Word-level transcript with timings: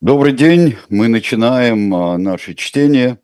Добрый 0.00 0.32
день, 0.32 0.76
мы 0.90 1.08
начинаем 1.08 1.92
а, 1.92 2.16
наше 2.18 2.54
чтение, 2.54 3.18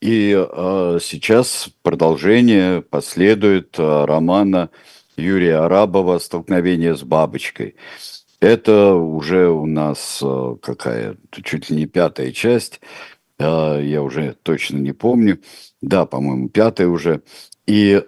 и 0.00 0.34
а, 0.36 0.98
сейчас 1.00 1.68
продолжение 1.82 2.82
последует 2.82 3.76
а, 3.78 4.06
романа 4.06 4.70
Юрия 5.16 5.58
Арабова 5.58 6.18
«Столкновение 6.18 6.96
с 6.96 7.04
бабочкой». 7.04 7.76
Это 8.40 8.94
уже 8.94 9.50
у 9.50 9.66
нас 9.66 10.20
какая, 10.62 11.16
чуть 11.30 11.70
ли 11.70 11.76
не 11.76 11.86
пятая 11.86 12.32
часть, 12.32 12.80
я 13.38 14.02
уже 14.02 14.36
точно 14.42 14.78
не 14.78 14.92
помню, 14.92 15.40
да, 15.80 16.06
по-моему, 16.06 16.48
пятая 16.48 16.88
уже, 16.88 17.22
и 17.68 18.02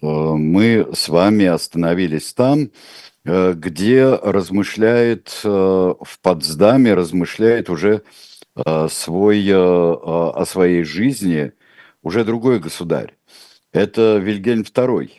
мы 0.00 0.86
с 0.94 1.08
вами 1.08 1.46
остановились 1.46 2.32
там, 2.32 2.70
где 3.24 4.14
размышляет 4.14 5.40
э, 5.44 5.48
в 5.48 6.20
Потсдаме, 6.20 6.94
размышляет 6.94 7.70
уже 7.70 8.02
э, 8.56 8.88
свой, 8.90 9.48
о 9.52 10.44
своей 10.46 10.82
жизни 10.82 11.52
уже 12.02 12.24
другой 12.24 12.58
государь. 12.58 13.14
Это 13.72 14.18
Вильгельм 14.18 14.62
II. 14.62 15.10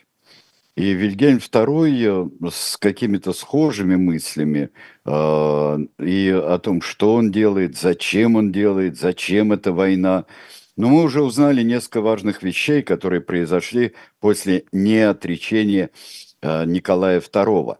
И 0.76 0.94
Вильгельм 0.94 1.38
II 1.38 2.50
с 2.52 2.78
какими-то 2.78 3.32
схожими 3.32 3.96
мыслями 3.96 4.72
и 5.06 5.10
о 5.10 6.60
том, 6.62 6.82
что 6.82 7.14
он 7.14 7.32
делает, 7.32 7.78
зачем 7.78 8.36
он 8.36 8.52
делает, 8.52 8.98
зачем 8.98 9.54
эта 9.54 9.72
война. 9.72 10.26
Но 10.76 10.90
мы 10.90 11.04
уже 11.04 11.22
узнали 11.22 11.62
несколько 11.62 12.02
важных 12.02 12.42
вещей, 12.42 12.82
которые 12.82 13.22
произошли 13.22 13.94
после 14.20 14.66
неотречения 14.72 15.92
Николая 16.44 17.20
II. 17.20 17.78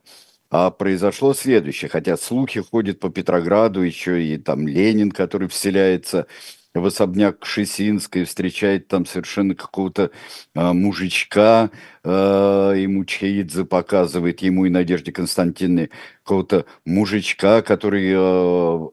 А 0.56 0.70
произошло 0.70 1.34
следующее, 1.34 1.90
хотя 1.90 2.16
слухи 2.16 2.62
ходят 2.62 3.00
по 3.00 3.10
Петрограду, 3.10 3.82
еще 3.82 4.24
и 4.24 4.38
там 4.38 4.68
Ленин, 4.68 5.12
который 5.12 5.48
вселяется 5.48 6.28
в 6.76 6.86
особняк 6.86 7.40
Кшесинской, 7.40 8.26
встречает 8.26 8.88
там 8.88 9.06
совершенно 9.06 9.56
какого-то 9.56 10.12
а, 10.56 10.74
мужичка, 10.74 11.72
а, 12.04 12.74
ему 12.74 13.06
Чхеидзе 13.06 13.66
показывает, 13.66 14.42
ему 14.42 14.66
и 14.66 14.70
Надежде 14.70 15.12
Константиновне, 15.12 15.90
какого-то 16.24 16.66
мужичка, 16.86 17.62
который 17.62 18.14
а, 18.16 18.90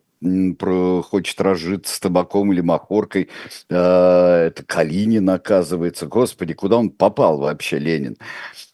про, 0.58 1.02
хочет 1.02 1.40
разжиться 1.40 1.94
с 1.94 2.00
табаком 2.00 2.52
или 2.52 2.60
махоркой. 2.60 3.28
А, 3.70 4.46
это 4.46 4.64
Калинин, 4.64 5.28
оказывается. 5.30 6.06
Господи, 6.06 6.54
куда 6.54 6.76
он 6.76 6.90
попал 6.90 7.38
вообще, 7.38 7.78
Ленин? 7.78 8.16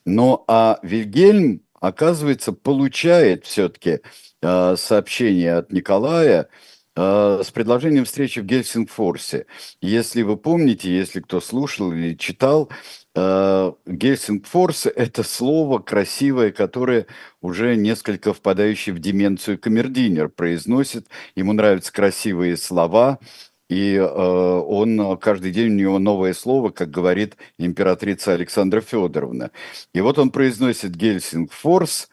Ну, 0.05 0.45
а 0.49 0.79
Вильгельм, 0.83 1.63
оказывается, 1.81 2.53
получает 2.53 3.45
все-таки 3.45 4.01
э, 4.43 4.77
сообщение 4.77 5.55
от 5.55 5.73
Николая 5.73 6.49
э, 6.95 7.43
с 7.45 7.51
предложением 7.51 8.05
встречи 8.05 8.41
в 8.41 8.45
Гельсингфорсе. 8.45 9.47
Если 9.81 10.23
вы 10.23 10.37
помните, 10.37 10.97
если 10.97 11.21
кто 11.21 11.41
слушал 11.41 11.93
или 11.93 12.15
читал, 12.15 12.71
Гельсингфорс– 13.17 14.87
это 14.95 15.23
слово 15.23 15.79
красивое, 15.79 16.53
которое 16.53 17.07
уже 17.41 17.75
несколько 17.75 18.35
впадающий 18.35 18.93
в 18.93 18.99
деменцию 18.99 19.59
камердинер 19.59 20.29
произносит. 20.29 21.07
Ему 21.35 21.53
нравятся 21.55 21.93
красивые 21.93 22.57
слова– 22.57 23.19
и 23.69 23.95
э, 23.97 24.05
он 24.05 25.19
каждый 25.19 25.51
день 25.51 25.73
у 25.73 25.75
него 25.75 25.99
новое 25.99 26.35
слово, 26.35 26.71
как 26.71 26.91
говорит 26.91 27.37
императрица 27.59 28.33
Александра 28.33 28.81
Федоровна. 28.81 29.51
И 29.93 30.01
вот 30.01 30.19
он 30.19 30.31
произносит 30.31 30.95
Гельсингфорс, 30.95 32.09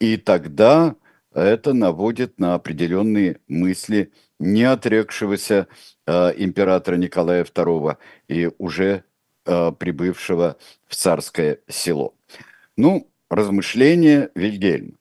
и 0.00 0.16
тогда 0.16 0.96
это 1.32 1.72
наводит 1.72 2.40
на 2.40 2.54
определенные 2.54 3.38
мысли 3.46 4.12
не 4.40 4.64
отрекшегося 4.64 5.68
э, 6.06 6.32
императора 6.36 6.96
Николая 6.96 7.44
II 7.44 7.96
и 8.26 8.50
уже 8.58 9.04
э, 9.44 9.72
прибывшего 9.78 10.56
в 10.86 10.94
царское 10.94 11.60
село. 11.68 12.14
Ну, 12.76 13.10
размышления 13.30 14.30
Вильгельм. 14.34 14.98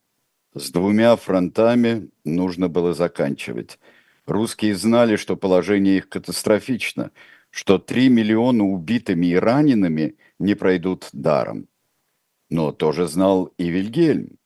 С 0.54 0.70
двумя 0.72 1.16
фронтами 1.16 2.10
нужно 2.26 2.68
было 2.68 2.94
заканчивать. 2.94 3.80
Русские 4.26 4.76
знали, 4.76 5.16
что 5.16 5.38
положение 5.38 5.98
их 5.98 6.10
катастрофично, 6.10 7.12
что 7.50 7.80
3 7.80 8.10
миллиона 8.10 8.66
убитыми 8.66 9.28
и 9.28 9.36
ранеными 9.36 10.18
не 10.40 10.56
пройдут 10.56 11.10
даром. 11.14 11.68
Но 12.50 12.72
тоже 12.72 13.08
знал 13.08 13.54
и 13.58 13.70
Вильгельм. 13.70 14.38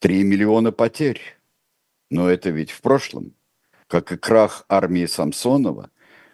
3 0.00 0.24
миллиона 0.24 0.72
потерь. 0.72 1.20
Но 2.10 2.28
это 2.28 2.50
ведь 2.50 2.70
в 2.70 2.80
прошлом. 2.80 3.34
Как 3.86 4.10
и 4.12 4.16
крах 4.16 4.64
армии 4.68 5.06
Самсонова, 5.06 5.90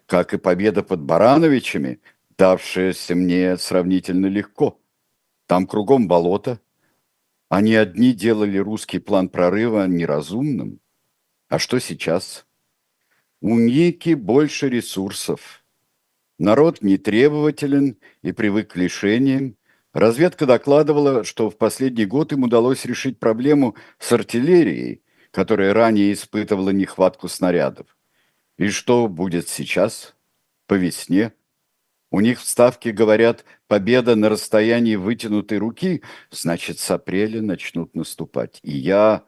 как 0.06 0.32
и 0.32 0.38
победа 0.38 0.82
под 0.82 1.00
Барановичами, 1.00 2.00
давшаяся 2.38 3.14
мне 3.14 3.56
сравнительно 3.58 4.26
легко. 4.26 4.80
Там 5.46 5.66
кругом 5.66 6.08
болото. 6.08 6.60
Они 7.48 7.74
одни 7.74 8.12
делали 8.12 8.58
русский 8.58 8.98
план 8.98 9.28
прорыва 9.28 9.86
неразумным– 9.86 10.80
а 11.48 11.58
что 11.58 11.78
сейчас? 11.78 12.46
У 13.40 13.58
Ники 13.58 14.12
больше 14.12 14.68
ресурсов. 14.68 15.64
Народ 16.38 16.82
не 16.82 16.98
требователен 16.98 17.96
и 18.22 18.32
привык 18.32 18.72
к 18.72 18.76
лишениям. 18.76 19.56
Разведка 19.94 20.44
докладывала, 20.44 21.24
что 21.24 21.48
в 21.48 21.56
последний 21.56 22.04
год 22.04 22.32
им 22.32 22.42
удалось 22.42 22.84
решить 22.84 23.18
проблему 23.18 23.76
с 23.98 24.12
артиллерией, 24.12 25.02
которая 25.30 25.72
ранее 25.72 26.12
испытывала 26.12 26.70
нехватку 26.70 27.28
снарядов. 27.28 27.96
И 28.58 28.68
что 28.68 29.08
будет 29.08 29.48
сейчас, 29.48 30.14
по 30.66 30.74
весне? 30.74 31.32
У 32.10 32.20
них 32.20 32.40
в 32.40 32.48
Ставке 32.48 32.90
говорят, 32.92 33.44
победа 33.66 34.16
на 34.16 34.28
расстоянии 34.28 34.96
вытянутой 34.96 35.58
руки, 35.58 36.02
значит, 36.30 36.78
с 36.78 36.90
апреля 36.90 37.42
начнут 37.42 37.94
наступать. 37.94 38.60
И 38.62 38.76
я 38.76 39.24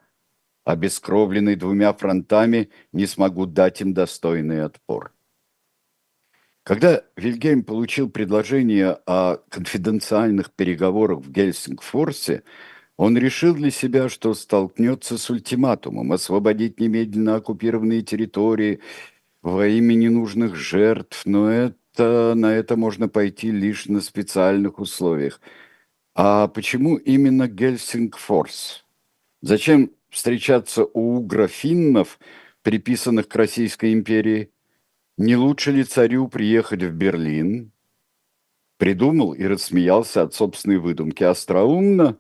обескровленный 0.65 1.57
двумя 1.57 1.93
фронтами, 1.93 2.71
не 2.93 3.07
смогу 3.07 3.47
дать 3.47 3.81
им 3.81 3.93
достойный 3.93 4.65
отпор. 4.65 5.13
Когда 6.63 7.03
Вильгельм 7.17 7.65
получил 7.65 8.11
предложение 8.11 8.99
о 9.07 9.39
конфиденциальных 9.49 10.53
переговорах 10.53 11.21
в 11.21 11.31
Гельсингфорсе, 11.31 12.45
он 12.97 13.17
решил 13.17 13.55
для 13.55 13.71
себя, 13.71 14.11
что 14.11 14.35
столкнется 14.35 15.17
с 15.17 15.31
ультиматумом 15.31 16.13
освободить 16.13 16.79
немедленно 16.79 17.37
оккупированные 17.37 18.03
территории 18.03 18.81
во 19.43 19.67
имя 19.67 19.95
ненужных 19.95 20.55
жертв, 20.55 21.23
но 21.25 21.51
это, 21.51 21.80
на 22.35 22.55
это 22.55 22.77
можно 22.77 23.09
пойти 23.09 23.51
лишь 23.51 23.87
на 23.87 24.01
специальных 24.01 24.79
условиях. 24.79 25.41
А 26.15 26.49
почему 26.49 26.97
именно 26.97 27.49
Гельсингфорс? 27.49 28.85
Зачем 29.43 29.93
встречаться 30.11 30.85
у 30.85 31.21
графиннов, 31.21 32.19
приписанных 32.63 33.29
к 33.29 33.37
Российской 33.37 33.93
империи? 33.93 34.51
Не 35.17 35.37
лучше 35.37 35.73
ли 35.73 35.85
царю 35.85 36.29
приехать 36.29 36.83
в 36.83 36.93
Берлин? 36.93 37.73
Придумал 38.77 39.33
и 39.35 39.45
рассмеялся 39.45 40.23
от 40.23 40.35
собственной 40.35 40.79
выдумки. 40.79 41.23
Остроумно. 41.23 42.19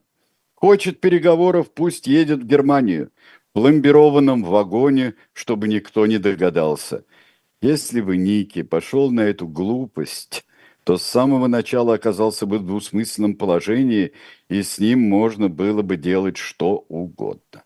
Хочет 0.54 1.00
переговоров, 1.00 1.72
пусть 1.72 2.06
едет 2.06 2.40
в 2.40 2.46
Германию. 2.46 3.10
В 3.50 3.54
пломбированном 3.54 4.44
вагоне, 4.44 5.14
чтобы 5.32 5.68
никто 5.68 6.06
не 6.06 6.18
догадался. 6.18 7.04
Если 7.62 8.00
бы 8.00 8.16
Ники 8.16 8.62
пошел 8.62 9.10
на 9.10 9.20
эту 9.20 9.46
глупость, 9.46 10.44
то 10.84 10.96
с 10.96 11.02
самого 11.02 11.46
начала 11.46 11.94
оказался 11.94 12.46
бы 12.46 12.58
в 12.58 12.66
двусмысленном 12.66 13.34
положении, 13.34 14.12
и 14.48 14.62
с 14.62 14.78
ним 14.78 15.00
можно 15.00 15.48
было 15.48 15.82
бы 15.82 15.96
делать 15.96 16.36
что 16.36 16.86
угодно 16.88 17.64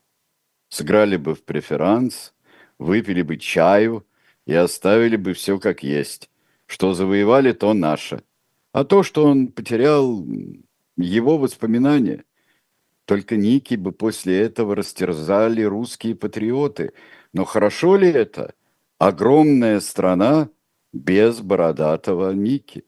сыграли 0.75 1.17
бы 1.17 1.35
в 1.35 1.45
преферанс, 1.45 2.35
выпили 2.79 3.23
бы 3.23 3.37
чаю 3.37 4.05
и 4.45 4.55
оставили 4.55 5.17
бы 5.17 5.33
все 5.33 5.59
как 5.59 5.85
есть. 5.85 6.31
Что 6.67 6.95
завоевали, 6.95 7.53
то 7.53 7.75
наше. 7.75 8.23
А 8.73 8.85
то, 8.85 9.05
что 9.05 9.25
он 9.25 9.49
потерял, 9.49 10.27
его 10.97 11.39
воспоминания. 11.39 12.25
Только 13.05 13.37
Ники 13.37 13.77
бы 13.77 13.93
после 13.93 14.41
этого 14.41 14.75
растерзали 14.75 15.63
русские 15.63 16.17
патриоты. 16.17 16.93
Но 17.33 17.45
хорошо 17.45 17.97
ли 17.97 18.09
это? 18.09 18.55
Огромная 18.99 19.81
страна 19.81 20.49
без 20.93 21.41
бородатого 21.41 22.33
Ники. 22.33 22.85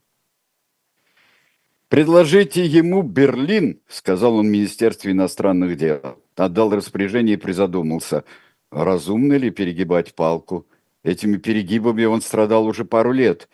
«Предложите 1.88 2.64
ему 2.64 3.02
Берлин»,— 3.02 3.80
сказал 3.88 4.36
он 4.36 4.46
в 4.46 4.50
Министерстве 4.50 5.12
иностранных 5.12 5.76
дел 5.76 6.18
отдал 6.36 6.70
распоряжение 6.70 7.34
и 7.34 7.38
призадумался, 7.38 8.24
разумно 8.70 9.34
ли 9.34 9.50
перегибать 9.50 10.14
палку. 10.14 10.66
Этими 11.02 11.36
перегибами 11.36 12.04
он 12.04 12.20
страдал 12.20 12.66
уже 12.66 12.84
пару 12.84 13.12
лет. 13.12 13.48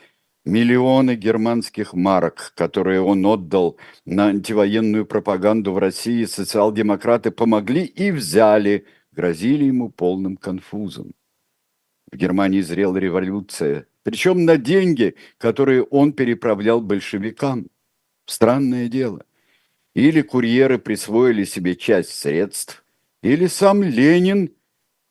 Миллионы 0.45 1.15
германских 1.15 1.95
марок, 1.95 2.53
которые 2.57 3.01
он 3.01 3.25
отдал 3.25 3.77
на 4.05 4.27
антивоенную 4.29 5.07
пропаганду 5.07 5.73
в 5.73 5.79
России, 5.79 6.25
социал-демократы 6.25 7.31
помогли 7.31 7.85
и 7.85 8.11
взяли 8.11 8.87
грозили 9.13 9.65
ему 9.65 9.91
полным 9.91 10.37
конфузом. 10.37 11.13
В 12.13 12.17
Германии 12.17 12.61
зрела 12.61 12.99
революция, 12.99 13.87
причем 14.03 14.45
на 14.45 14.59
деньги, 14.59 15.17
которые 15.39 15.83
он 15.83 16.13
переправлял 16.13 16.83
большевикам. 16.83 17.69
Странное 18.27 18.89
дело. 18.89 19.25
Или 19.95 20.21
курьеры 20.21 20.79
присвоили 20.79 21.45
себе 21.45 21.75
часть 21.75 22.11
средств, 22.11 22.85
или 23.23 23.47
сам 23.47 23.83
Ленин 23.83 24.53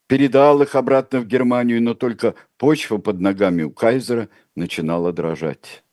передал 0.08 0.62
их 0.62 0.76
обратно 0.76 1.22
в 1.22 1.28
Германию, 1.28 1.82
но 1.82 1.96
только 1.96 2.36
почва 2.58 2.98
под 2.98 3.20
ногами 3.20 3.64
у 3.64 3.72
кайзера 3.72 4.30
начинала 4.56 5.12
дрожать. 5.12 5.84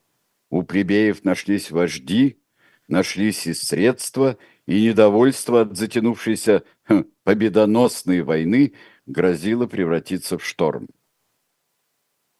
У 0.50 0.62
плебеев 0.62 1.24
нашлись 1.24 1.70
вожди, 1.70 2.38
нашлись 2.86 3.46
и 3.46 3.54
средства, 3.54 4.36
и 4.66 4.82
недовольство 4.82 5.62
от 5.62 5.76
затянувшейся 5.76 6.64
хм, 6.84 7.04
победоносной 7.24 8.22
войны 8.22 8.74
грозило 9.06 9.66
превратиться 9.66 10.36
в 10.36 10.44
шторм. 10.44 10.88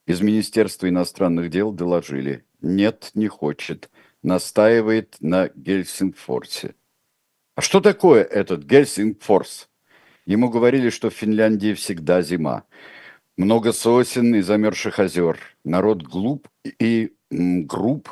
Из 0.09 0.23
Министерства 0.23 0.89
иностранных 0.89 1.51
дел 1.51 1.71
доложили. 1.71 2.43
Нет, 2.63 3.11
не 3.13 3.29
хочет. 3.29 3.91
Настаивает 4.23 5.19
на 5.21 5.51
Гельсингфорсе. 5.55 6.75
А 7.55 7.61
что 7.61 7.83
такое 7.83 8.25
этот 8.25 8.65
Гельсингфорс? 8.65 9.69
Ему 10.25 10.49
говорили, 10.49 10.89
что 10.89 11.11
в 11.11 11.15
Финляндии 11.15 11.75
всегда 11.75 12.23
зима. 12.23 12.65
Много 13.37 13.73
сосен 13.73 14.35
и 14.35 14.41
замерзших 14.41 14.99
озер. 14.99 15.39
Народ 15.63 16.03
глуп 16.03 16.49
и 16.65 17.13
груб 17.31 18.09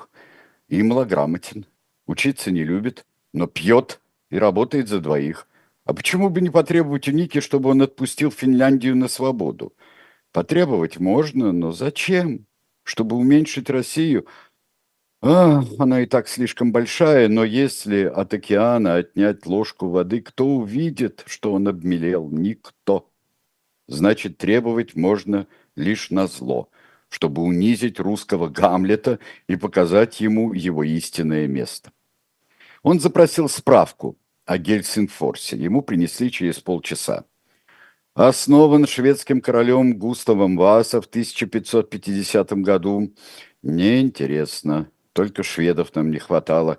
и 0.69 0.83
малограмотен. 0.83 1.65
Учиться 2.07 2.51
не 2.51 2.63
любит, 2.63 3.07
но 3.33 3.47
пьет 3.47 4.03
и 4.29 4.37
работает 4.37 4.89
за 4.89 5.01
двоих. 5.01 5.49
А 5.87 5.95
почему 5.95 6.29
бы 6.29 6.43
не 6.43 6.51
потребовать 6.51 7.09
у 7.09 7.13
Ники, 7.13 7.41
чтобы 7.41 7.71
он 7.71 7.81
отпустил 7.81 8.31
Финляндию 8.31 8.97
на 8.97 9.09
свободу? 9.09 9.73
Потребовать 10.37 10.99
можно, 10.99 11.51
но 11.51 11.73
зачем? 11.73 12.45
Чтобы 12.83 13.17
уменьшить 13.17 13.71
Россию? 13.71 14.27
А, 15.23 15.63
она 15.79 16.03
и 16.03 16.07
так 16.07 16.29
слишком 16.29 16.73
большая, 16.73 17.29
но 17.29 17.43
если 17.43 18.05
от 18.05 18.35
океана 18.35 18.97
отнять 18.97 19.47
ложку 19.47 19.89
воды, 19.89 20.21
кто 20.21 20.47
увидит, 20.47 21.25
что 21.27 21.55
он 21.55 21.69
обмелел? 21.69 22.29
Никто. 22.29 23.11
Значит, 23.89 24.37
требовать 24.37 24.95
можно 24.95 25.47
лишь 25.75 26.11
на 26.11 26.27
зло, 26.27 26.69
чтобы 27.09 27.41
унизить 27.41 27.99
русского 27.99 28.49
Гамлета 28.49 29.19
и 29.49 29.57
показать 29.57 30.21
ему 30.21 30.53
его 30.53 30.83
истинное 30.83 31.47
место. 31.47 31.93
Он 32.83 33.01
запросил 33.01 33.49
справку 33.49 34.19
о 34.45 34.59
Гельсингфорсе. 34.59 35.57
Ему 35.57 35.81
принесли 35.81 36.31
через 36.31 36.61
полчаса 36.61 37.25
основан 38.17 38.87
шведским 38.87 39.43
королем 39.43 39.99
Густавом 39.99 40.57
Васа 40.57 41.03
в 41.03 41.05
1550 41.05 42.53
году. 42.63 43.13
Неинтересно, 43.63 44.91
только 45.13 45.43
шведов 45.43 45.95
нам 45.95 46.11
не 46.11 46.19
хватало. 46.19 46.79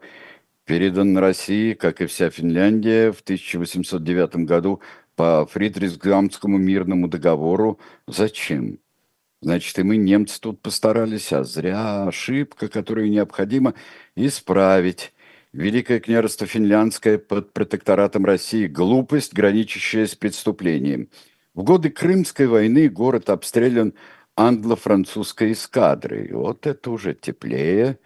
Передан 0.65 1.15
России, 1.17 1.73
как 1.73 2.01
и 2.01 2.07
вся 2.07 2.31
Финляндия, 2.31 3.11
в 3.11 3.21
1809 3.21 4.47
году 4.47 4.81
по 5.15 5.45
Фридрихсгамскому 5.45 6.57
мирному 6.57 7.07
договору. 7.07 7.79
Зачем? 8.07 8.79
Значит, 9.41 9.77
и 9.77 9.83
мы, 9.83 9.97
немцы, 9.97 10.41
тут 10.41 10.59
постарались, 10.61 11.31
а 11.31 11.43
зря 11.43 12.07
ошибка, 12.07 12.67
которую 12.67 13.11
необходимо 13.11 13.75
исправить. 14.15 15.13
Великое 15.57 15.99
княжество 15.99 16.45
Финляндское 16.45 17.17
под 17.17 17.51
протекторатом 17.51 18.25
России– 18.25 18.67
глупость, 18.69 19.33
граничащая 19.33 20.05
с 20.05 20.13
преступлением. 20.13 21.09
В 21.55 21.63
годы 21.63 21.89
Крымской 21.89 22.45
войны 22.45 22.87
город 22.89 23.31
обстрелян 23.31 23.95
англо-французской 24.35 25.53
эскадрой. 25.53 26.31
Вот 26.31 26.67
это 26.67 26.91
уже 26.91 27.15
теплее. 27.15 27.97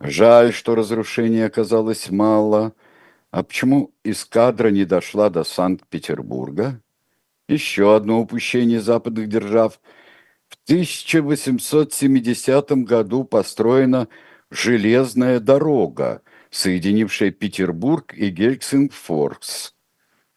Жаль, 0.00 0.52
что 0.52 0.74
разрушений 0.74 1.46
оказалось 1.46 2.10
мало. 2.10 2.72
А 3.30 3.44
почему 3.44 3.94
эскадра 4.02 4.70
не 4.70 4.84
дошла 4.84 5.30
до 5.30 5.44
Санкт-Петербурга? 5.44 6.82
Еще 7.48 7.94
одно 7.94 8.20
упущение 8.20 8.80
западных 8.80 9.28
держав. 9.28 9.80
В 10.48 10.56
1870 10.64 12.72
году 12.82 13.22
построена 13.22 14.08
железная 14.50 15.38
дорога– 15.38 16.22
соединившая 16.56 17.32
Петербург 17.32 18.14
и 18.14 18.30
Гельсингфорс. 18.30 19.74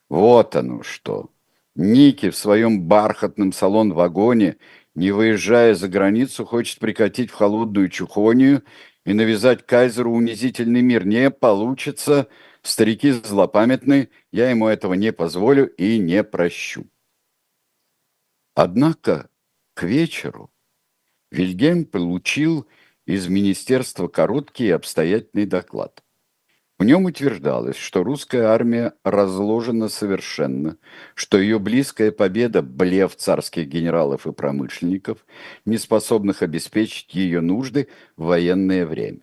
Вот 0.10 0.56
оно 0.58 0.84
что. 0.84 1.32
Ники 1.76 2.30
в 2.30 2.36
своем 2.36 2.82
бархатном 2.84 3.54
салон-вагоне, 3.54 4.58
не 4.96 5.12
выезжая 5.12 5.76
за 5.76 5.88
границу, 5.88 6.46
хочет 6.46 6.80
прикатить 6.80 7.32
в 7.32 7.36
холодную 7.36 7.88
Чухонию 7.88 8.64
и 9.06 9.14
навязать 9.14 9.66
кайзеру 9.66 10.12
унизительный 10.12 10.82
мир. 10.82 11.06
Не 11.06 11.32
получится. 11.32 12.28
Старики 12.64 13.12
злопамятны, 13.12 14.10
я 14.34 14.50
ему 14.50 14.68
этого 14.68 14.96
не 14.96 15.14
позволю 15.14 15.68
и 15.76 15.98
не 16.00 16.26
прощу. 16.26 16.86
Однако 18.56 19.30
к 19.74 19.84
вечеру 19.84 20.52
Вильгельм 21.32 21.86
получил 21.86 22.68
из 23.06 23.30
министерства 23.30 24.10
короткий 24.10 24.66
и 24.66 24.72
обстоятельный 24.72 25.46
доклад. 25.46 26.04
В 26.80 26.86
нем 26.86 27.04
утверждалось, 27.04 27.76
что 27.76 28.04
русская 28.04 28.44
армия 28.44 28.94
разложена 29.04 29.90
совершенно, 29.90 30.78
что 31.14 31.38
ее 31.38 31.60
близкая 31.60 32.10
победа– 32.10 32.62
блеф 32.64 33.18
царских 33.18 33.68
генералов 33.68 34.26
и 34.26 34.32
промышленников, 34.32 35.26
не 35.66 35.78
способных 35.78 36.42
обеспечить 36.42 37.14
ее 37.14 37.42
нужды 37.42 37.90
в 38.16 38.28
военное 38.28 38.86
время. 38.86 39.20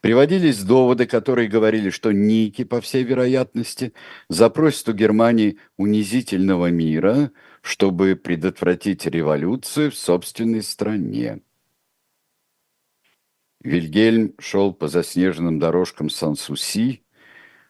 Приводились 0.00 0.62
доводы, 0.62 1.04
которые 1.04 1.48
говорили, 1.48 1.90
что 1.90 2.12
Ники, 2.12 2.64
по 2.64 2.80
всей 2.80 3.04
вероятности, 3.04 3.92
запросит 4.30 4.88
у 4.88 4.94
Германии 4.94 5.58
унизительного 5.76 6.70
мира, 6.70 7.30
чтобы 7.60 8.16
предотвратить 8.16 9.04
революцию 9.04 9.90
в 9.90 9.96
собственной 9.96 10.62
стране. 10.62 11.42
Вильгельм 13.62 14.34
шел 14.38 14.72
по 14.72 14.88
заснеженным 14.88 15.58
дорожкам 15.58 16.08
Сан-Суси, 16.08 17.02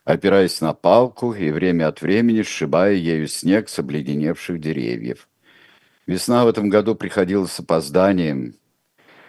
опираясь 0.04 0.60
на 0.60 0.72
палку 0.72 1.32
и 1.32 1.50
время 1.50 1.88
от 1.88 2.00
времени 2.00 2.42
сшибая 2.42 2.92
ею 2.94 3.26
снег 3.26 3.68
с 3.68 3.78
обледеневших 3.78 4.60
деревьев. 4.60 5.28
Весна 6.06 6.44
в 6.44 6.48
этом 6.48 6.68
году 6.68 6.94
приходила 6.94 7.46
с 7.46 7.58
опозданием. 7.60 8.54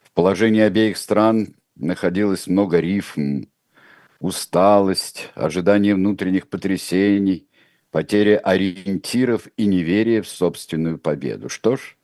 В 0.03 0.11
положении 0.11 0.61
обеих 0.61 0.97
стран 0.97 1.55
находилось 1.75 2.47
много 2.47 2.79
рифм, 2.79 3.45
усталость, 4.19 5.29
ожидание 5.33 5.95
внутренних 5.95 6.47
потрясений, 6.47 7.47
потеря 7.89 8.37
ориентиров 8.37 9.47
и 9.57 9.65
неверие 9.65 10.21
в 10.21 10.27
собственную 10.27 10.99
победу. 10.99 11.49
Что 11.49 11.75
ж, 11.75 11.97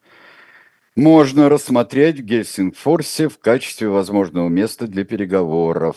можно 0.98 1.48
рассмотреть 1.48 2.20
в 2.20 2.24
Гельсингфорсе 2.24 3.30
в 3.30 3.38
качестве 3.38 3.88
возможного 3.88 4.50
места 4.50 4.88
для 4.88 5.06
переговоров. 5.06 5.96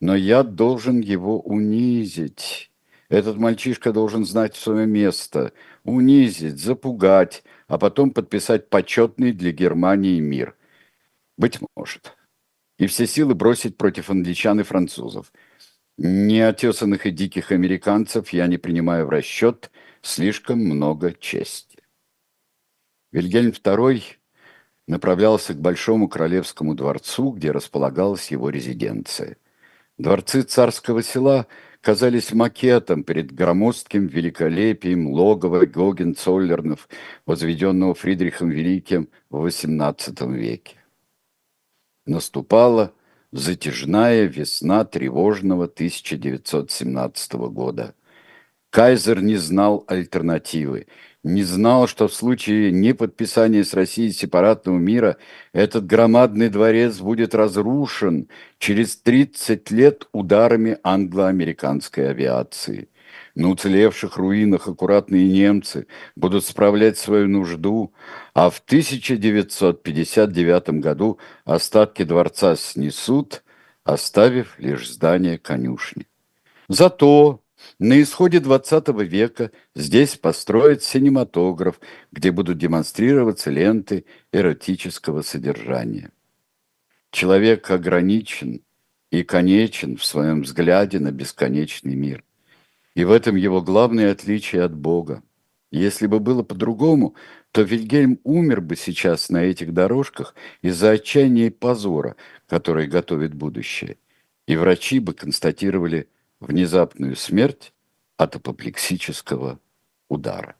Но 0.00 0.14
я 0.14 0.42
должен 0.42 1.00
его 1.00 1.40
унизить. 1.40 2.70
Этот 3.08 3.38
мальчишка 3.38 3.90
должен 3.90 4.26
знать 4.26 4.54
свое 4.54 4.86
место, 4.86 5.52
унизить, 5.84 6.60
запугать, 6.60 7.42
а 7.68 7.78
потом 7.78 8.10
подписать 8.10 8.68
почетный 8.68 9.32
для 9.32 9.50
Германии 9.50 10.20
мир. 10.20 10.56
Быть 11.38 11.58
может. 11.74 12.14
И 12.78 12.88
все 12.88 13.06
силы 13.06 13.34
бросить 13.34 13.78
против 13.78 14.10
англичан 14.10 14.60
и 14.60 14.62
французов. 14.62 15.32
Неотесанных 15.96 17.06
и 17.06 17.12
диких 17.12 17.50
американцев 17.50 18.28
я 18.30 18.46
не 18.46 18.58
принимаю 18.58 19.06
в 19.06 19.10
расчет, 19.10 19.70
слишком 20.02 20.58
много 20.58 21.14
чести. 21.14 21.71
Вильгельм 23.12 23.50
II 23.50 24.02
направлялся 24.86 25.54
к 25.54 25.60
Большому 25.60 26.08
Королевскому 26.08 26.74
дворцу, 26.74 27.30
где 27.30 27.50
располагалась 27.50 28.30
его 28.30 28.48
резиденция. 28.48 29.36
Дворцы 29.98 30.42
царского 30.42 31.02
села 31.02 31.46
казались 31.82 32.32
макетом 32.32 33.04
перед 33.04 33.32
громоздким 33.32 34.06
великолепием 34.06 35.08
логова 35.08 35.66
Гогенцоллернов, 35.66 36.88
возведенного 37.26 37.94
Фридрихом 37.94 38.50
Великим 38.50 39.08
в 39.28 39.44
XVIII 39.46 40.32
веке. 40.32 40.76
Наступала 42.06 42.92
затяжная 43.30 44.24
весна 44.24 44.84
тревожного 44.84 45.64
1917 45.64 47.32
года. 47.34 47.94
Кайзер 48.70 49.20
не 49.22 49.36
знал 49.36 49.84
альтернативы– 49.86 50.86
не 51.24 51.42
знал, 51.44 51.86
что 51.86 52.08
в 52.08 52.14
случае 52.14 52.72
неподписания 52.72 53.62
с 53.62 53.74
Россией 53.74 54.10
сепаратного 54.10 54.78
мира 54.78 55.18
этот 55.52 55.86
громадный 55.86 56.48
дворец 56.48 56.98
будет 56.98 57.32
разрушен 57.34 58.28
через 58.58 58.96
30 58.96 59.70
лет 59.70 60.08
ударами 60.12 60.78
англо-американской 60.82 62.10
авиации. 62.10 62.88
На 63.34 63.50
уцелевших 63.50 64.16
руинах 64.16 64.68
аккуратные 64.68 65.28
немцы 65.28 65.86
будут 66.16 66.44
справлять 66.44 66.98
свою 66.98 67.28
нужду, 67.28 67.92
а 68.34 68.50
в 68.50 68.58
1959 68.58 70.80
году 70.80 71.18
остатки 71.44 72.02
дворца 72.04 72.56
снесут, 72.56 73.42
оставив 73.84 74.58
лишь 74.58 74.90
здание 74.90 75.38
конюшни. 75.38 76.06
Зато 76.68 77.41
на 77.78 78.00
исходе 78.00 78.40
20 78.40 78.88
века 79.02 79.50
здесь 79.74 80.16
построят 80.16 80.82
синематограф, 80.82 81.80
где 82.10 82.30
будут 82.30 82.58
демонстрироваться 82.58 83.50
ленты 83.50 84.04
эротического 84.32 85.22
содержания. 85.22 86.10
Человек 87.10 87.70
ограничен 87.70 88.62
и 89.10 89.22
конечен 89.22 89.96
в 89.96 90.04
своем 90.04 90.42
взгляде 90.42 90.98
на 90.98 91.12
бесконечный 91.12 91.94
мир. 91.94 92.24
И 92.94 93.04
в 93.04 93.10
этом 93.10 93.36
его 93.36 93.60
главное 93.60 94.12
отличие 94.12 94.62
от 94.62 94.74
Бога. 94.74 95.22
Если 95.70 96.06
бы 96.06 96.20
было 96.20 96.42
по-другому, 96.42 97.14
то 97.50 97.62
Вильгельм 97.62 98.18
умер 98.24 98.60
бы 98.60 98.76
сейчас 98.76 99.30
на 99.30 99.44
этих 99.44 99.72
дорожках 99.72 100.34
из-за 100.62 100.92
отчаяния 100.92 101.46
и 101.46 101.50
позора, 101.50 102.16
который 102.46 102.86
готовит 102.86 103.34
будущее. 103.34 103.96
И 104.46 104.56
врачи 104.56 104.98
бы 104.98 105.14
констатировали 105.14 106.08
внезапную 106.42 107.16
смерть 107.16 107.72
от 108.16 108.36
апоплексического 108.36 109.58
удара. 110.08 110.56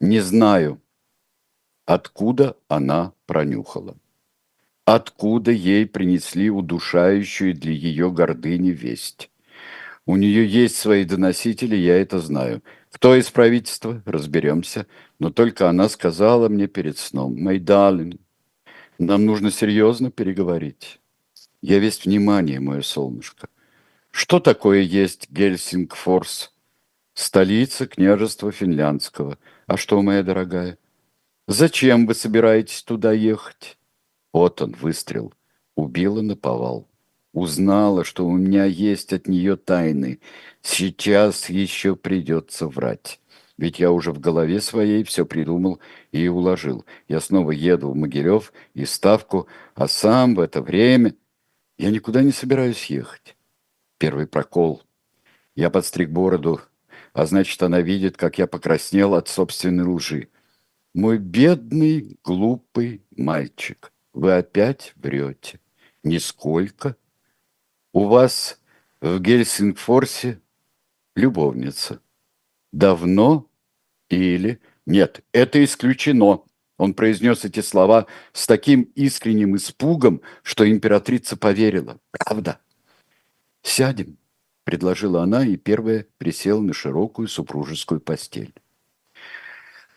Не 0.00 0.20
знаю, 0.20 0.80
откуда 1.86 2.56
она 2.68 3.12
пронюхала. 3.26 3.96
Откуда 4.84 5.50
ей 5.50 5.86
принесли 5.86 6.50
удушающую 6.50 7.54
для 7.54 7.72
ее 7.72 8.10
гордыни 8.10 8.70
весть. 8.70 9.30
У 10.06 10.16
нее 10.16 10.46
есть 10.46 10.76
свои 10.76 11.04
доносители, 11.04 11.76
я 11.76 12.00
это 12.00 12.20
знаю. 12.20 12.62
Кто 12.90 13.14
из 13.14 13.30
правительства? 13.30 14.02
Разберемся. 14.06 14.86
Но 15.18 15.30
только 15.30 15.68
она 15.68 15.88
сказала 15.88 16.48
мне 16.48 16.66
перед 16.68 16.96
сном, 16.96 17.34
«Мэй 17.34 17.58
нам 18.98 19.26
нужно 19.26 19.50
серьезно 19.50 20.10
переговорить». 20.10 20.97
Я 21.60 21.80
весь 21.80 22.04
внимание, 22.04 22.60
мое 22.60 22.82
солнышко. 22.82 23.48
Что 24.10 24.38
такое 24.38 24.80
есть 24.80 25.30
Гельсингфорс? 25.30 26.52
Столица 27.14 27.86
княжества 27.86 28.52
финляндского. 28.52 29.38
А 29.66 29.76
что, 29.76 30.00
моя 30.02 30.22
дорогая? 30.22 30.78
Зачем 31.48 32.06
вы 32.06 32.14
собираетесь 32.14 32.82
туда 32.82 33.12
ехать? 33.12 33.76
Вот 34.32 34.62
он, 34.62 34.72
выстрел. 34.80 35.34
Убила 35.74 36.20
наповал. 36.20 36.88
Узнала, 37.32 38.04
что 38.04 38.26
у 38.26 38.36
меня 38.36 38.64
есть 38.64 39.12
от 39.12 39.26
нее 39.26 39.56
тайны. 39.56 40.20
Сейчас 40.62 41.50
еще 41.50 41.96
придется 41.96 42.68
врать. 42.68 43.20
Ведь 43.56 43.80
я 43.80 43.90
уже 43.90 44.12
в 44.12 44.20
голове 44.20 44.60
своей 44.60 45.02
все 45.02 45.26
придумал 45.26 45.80
и 46.12 46.28
уложил. 46.28 46.84
Я 47.08 47.20
снова 47.20 47.50
еду 47.50 47.90
в 47.90 47.96
Могилев 47.96 48.52
и 48.74 48.84
Ставку, 48.84 49.48
а 49.74 49.88
сам 49.88 50.36
в 50.36 50.40
это 50.40 50.62
время... 50.62 51.14
Я 51.78 51.90
никуда 51.90 52.22
не 52.22 52.32
собираюсь 52.32 52.86
ехать. 52.86 53.36
Первый 53.98 54.26
прокол. 54.26 54.82
Я 55.54 55.70
подстриг 55.70 56.10
бороду, 56.10 56.60
а 57.12 57.24
значит, 57.24 57.62
она 57.62 57.80
видит, 57.80 58.16
как 58.16 58.38
я 58.38 58.46
покраснел 58.46 59.14
от 59.14 59.28
собственной 59.28 59.84
лжи. 59.84 60.28
Мой 60.94 61.18
бедный, 61.18 62.18
глупый 62.24 63.04
мальчик, 63.16 63.92
вы 64.12 64.36
опять 64.36 64.92
врете. 64.96 65.60
Нисколько. 66.02 66.96
У 67.92 68.06
вас 68.06 68.60
в 69.00 69.20
Гельсингфорсе 69.20 70.40
любовница. 71.14 72.00
Давно 72.72 73.48
или... 74.08 74.60
Нет, 74.86 75.22
это 75.32 75.62
исключено. 75.62 76.42
Он 76.78 76.94
произнес 76.94 77.44
эти 77.44 77.60
слова 77.60 78.06
с 78.32 78.46
таким 78.46 78.82
искренним 78.94 79.56
испугом, 79.56 80.22
что 80.42 80.68
императрица 80.68 81.36
поверила. 81.36 81.98
Правда. 82.12 82.60
«Сядем»,— 83.62 84.16
предложила 84.64 85.22
она, 85.22 85.44
и 85.44 85.56
первая 85.56 86.06
присела 86.18 86.60
на 86.60 86.72
широкую 86.72 87.26
супружескую 87.26 88.00
постель. 88.00 88.54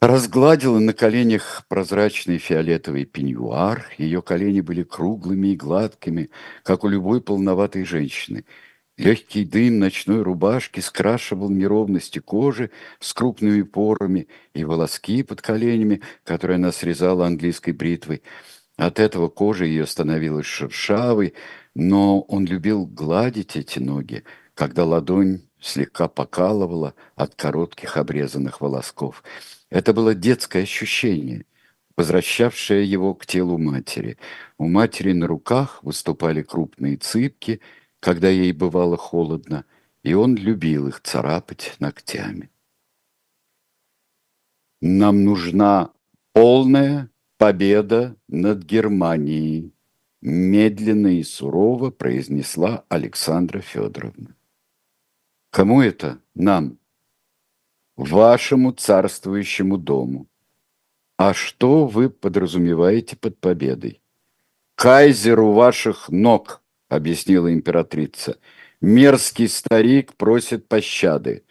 Разгладила 0.02 0.80
на 0.80 0.94
коленях 0.94 1.64
прозрачный 1.68 2.40
фиолетовый 2.40 3.06
пеньюар. 3.06 3.86
Ее 4.00 4.24
колени 4.24 4.62
были 4.62 4.82
круглыми 4.82 5.50
и 5.50 5.56
гладкими, 5.56 6.32
как 6.64 6.84
у 6.84 6.88
любой 6.88 7.22
полноватой 7.22 7.86
женщины– 7.86 8.44
Легкий 8.98 9.46
дым 9.46 9.80
ночной 9.80 10.22
рубашки 10.22 10.80
скрашивал 10.80 11.50
неровности 11.50 12.20
кожи 12.20 12.72
с 13.00 13.14
крупными 13.14 13.62
порами 13.62 14.28
и 14.54 14.64
волоски 14.66 15.24
под 15.24 15.42
коленями, 15.42 16.02
которые 16.24 16.56
она 16.56 16.72
срезала 16.72 17.26
английской 17.26 17.72
бритвой. 17.72 18.22
От 18.76 19.00
этого 19.00 19.30
кожа 19.30 19.66
ее 19.66 19.86
становилась 19.86 20.46
шершавой, 20.46 21.34
но 21.74 22.22
он 22.22 22.46
любил 22.46 22.86
гладить 22.86 23.56
эти 23.56 23.80
ноги, 23.80 24.24
когда 24.56 24.84
ладонь 24.84 25.42
слегка 25.62 26.08
покалывала 26.08 26.94
от 27.16 27.36
коротких 27.36 27.96
обрезанных 27.96 28.60
волосков. 28.60 29.24
Это 29.70 29.94
было 29.94 30.14
детское 30.14 30.64
ощущение, 30.64 31.46
возвращавшее 31.96 32.84
его 32.84 33.14
к 33.14 33.26
телу 33.26 33.58
матери. 33.58 34.18
У 34.58 34.68
матери 34.68 35.14
на 35.14 35.28
руках 35.28 35.80
выступали 35.82 36.42
крупные 36.42 36.98
цыпки– 36.98 37.62
когда 38.02 38.30
ей 38.30 38.52
бывало 38.52 38.98
холодно, 38.98 39.64
и 40.04 40.14
он 40.14 40.36
любил 40.36 40.88
их 40.88 41.02
царапать 41.02 41.76
ногтями. 41.80 42.50
Нам 44.82 45.24
нужна 45.24 45.92
полная 46.34 47.12
победа 47.38 48.18
над 48.28 48.64
Германией, 48.64 49.72
медленно 50.20 51.20
и 51.20 51.24
сурово 51.24 51.92
произнесла 51.92 52.84
Александра 52.90 53.62
Федоровна. 53.62 54.36
Кому 55.52 55.82
это? 55.82 56.20
Нам. 56.34 56.80
Вашему 57.96 58.72
царствующему 58.72 59.78
дому. 59.78 60.28
А 61.18 61.36
что 61.36 61.86
вы 61.86 62.10
подразумеваете 62.10 63.16
под 63.16 63.40
победой? 63.40 64.02
Кайзер 64.74 65.40
у 65.40 65.52
ваших 65.52 66.10
ног– 66.10 66.58
объяснила 66.92 67.54
императрица. 67.54 68.38
Мерзкий 68.82 69.48
старик 69.48 70.14
просит 70.16 70.68
пощады. 70.68 71.44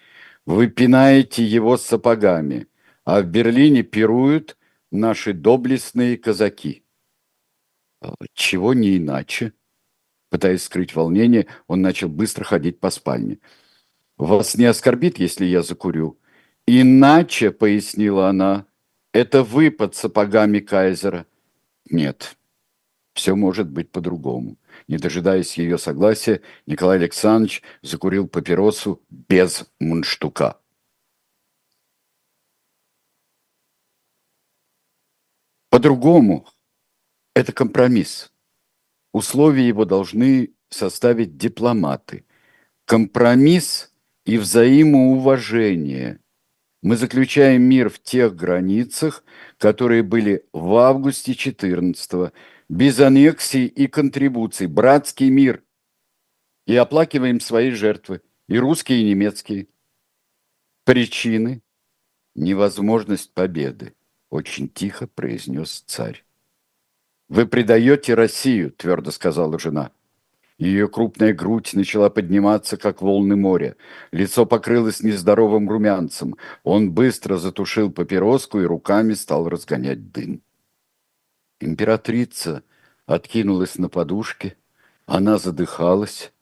Вы 0.47 0.69
пинаете 0.69 1.45
его 1.45 1.77
сапогами, 1.77 2.67
а 3.05 3.21
в 3.21 3.27
Берлине 3.27 3.83
пируют 3.83 4.57
наши 4.91 5.33
доблестные 5.33 6.19
казаки. 6.19 6.85
А 8.01 8.15
чего 8.35 8.75
не 8.75 8.97
иначе? 8.97 9.53
Пытаясь 10.31 10.63
скрыть 10.63 10.95
волнение, 10.95 11.47
он 11.67 11.83
начал 11.83 12.09
быстро 12.09 12.45
ходить 12.45 12.81
по 12.81 12.91
спальне. 12.91 13.39
«Вас 14.17 14.57
не 14.57 14.67
оскорбит, 14.67 15.19
если 15.19 15.47
я 15.47 15.63
закурю?» 15.63 16.19
«Иначе»,— 16.67 17.51
пояснила 17.51 18.29
она,— 18.29 18.67
«это 19.13 19.43
вы 19.43 19.71
под 19.71 19.95
сапогами 19.97 20.61
кайзера». 20.61 21.27
«Нет, 21.91 22.37
все 23.15 23.35
может 23.35 23.69
быть 23.71 23.91
по-другому. 23.91 24.57
Не 24.91 24.99
дожидаясь 24.99 25.57
ее 25.57 25.79
согласия, 25.79 26.41
Николай 26.67 26.97
Александрович 26.97 27.63
закурил 27.81 28.27
папиросу 28.27 29.01
без 29.09 29.71
мундштука. 29.79 30.61
По-другому 35.69 36.45
это 37.37 37.53
компромисс. 37.53 38.33
Условия 39.13 39.69
его 39.69 39.85
должны 39.85 40.55
составить 40.71 41.37
дипломаты. 41.37 42.27
Компромисс 42.85 43.95
и 44.25 44.39
взаимоуважение. 44.39 46.19
Мы 46.83 46.97
заключаем 46.97 47.63
мир 47.63 47.91
в 47.91 48.03
тех 48.03 48.35
границах, 48.35 49.23
которые 49.57 50.03
были 50.03 50.45
в 50.53 50.75
августе 50.75 51.37
14 51.37 52.33
без 52.71 53.01
аннексий 53.01 53.67
и 53.67 53.89
контрибуций, 53.89 54.69
братский 54.69 55.29
мир. 55.29 55.65
И 56.67 56.77
оплакиваем 56.77 57.41
свои 57.41 57.73
жертвы, 57.73 58.23
и 58.47 58.59
русские, 58.61 59.01
и 59.01 59.11
немецкие. 59.11 59.67
Причины– 60.85 61.63
невозможность 62.37 63.35
победы, 63.35 63.95
очень 64.31 64.69
тихо 64.69 65.09
произнес 65.09 65.83
царь. 65.85 66.25
«Вы 67.29 67.47
предаете 67.47 68.15
Россию»,– 68.15 68.71
твердо 68.77 69.11
сказала 69.11 69.59
жена. 69.59 69.91
Ее 70.57 70.87
крупная 70.87 71.35
грудь 71.35 71.75
начала 71.75 72.09
подниматься, 72.09 72.77
как 72.77 73.03
волны 73.03 73.35
моря. 73.35 73.75
Лицо 74.13 74.47
покрылось 74.47 75.03
нездоровым 75.03 75.69
румянцем. 75.69 76.37
Он 76.63 76.93
быстро 76.93 77.37
затушил 77.37 77.91
папироску 77.91 78.61
и 78.61 78.65
руками 78.65 79.15
стал 79.15 79.49
разгонять 79.49 80.13
дым. 80.13 80.43
Императрица 81.61 82.63
откинулась 83.07 83.77
на 83.77 83.91
подушке, 83.91 84.57
она 85.07 85.39
задыхалась. 85.39 86.33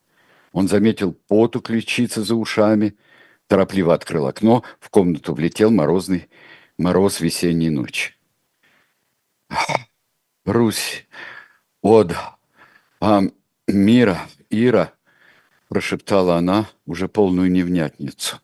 Он 0.52 0.68
заметил 0.68 1.12
пот 1.12 1.56
у 1.56 1.60
ключицы 1.60 2.22
за 2.22 2.36
ушами, 2.36 2.96
торопливо 3.48 3.94
открыл 3.94 4.26
окно, 4.28 4.62
в 4.78 4.88
комнату 4.90 5.34
влетел 5.34 5.70
морозный 5.70 6.28
мороз 6.78 7.20
весенней 7.20 7.70
ночи. 7.70 8.14
Русь, 10.44 11.06
Од, 11.82 12.14
а 13.00 13.22
Мира, 13.66 14.20
Ира, 14.50 14.92
прошептала 15.68 16.36
она 16.36 16.68
уже 16.86 17.08
полную 17.08 17.50
невнятницу. 17.50 18.40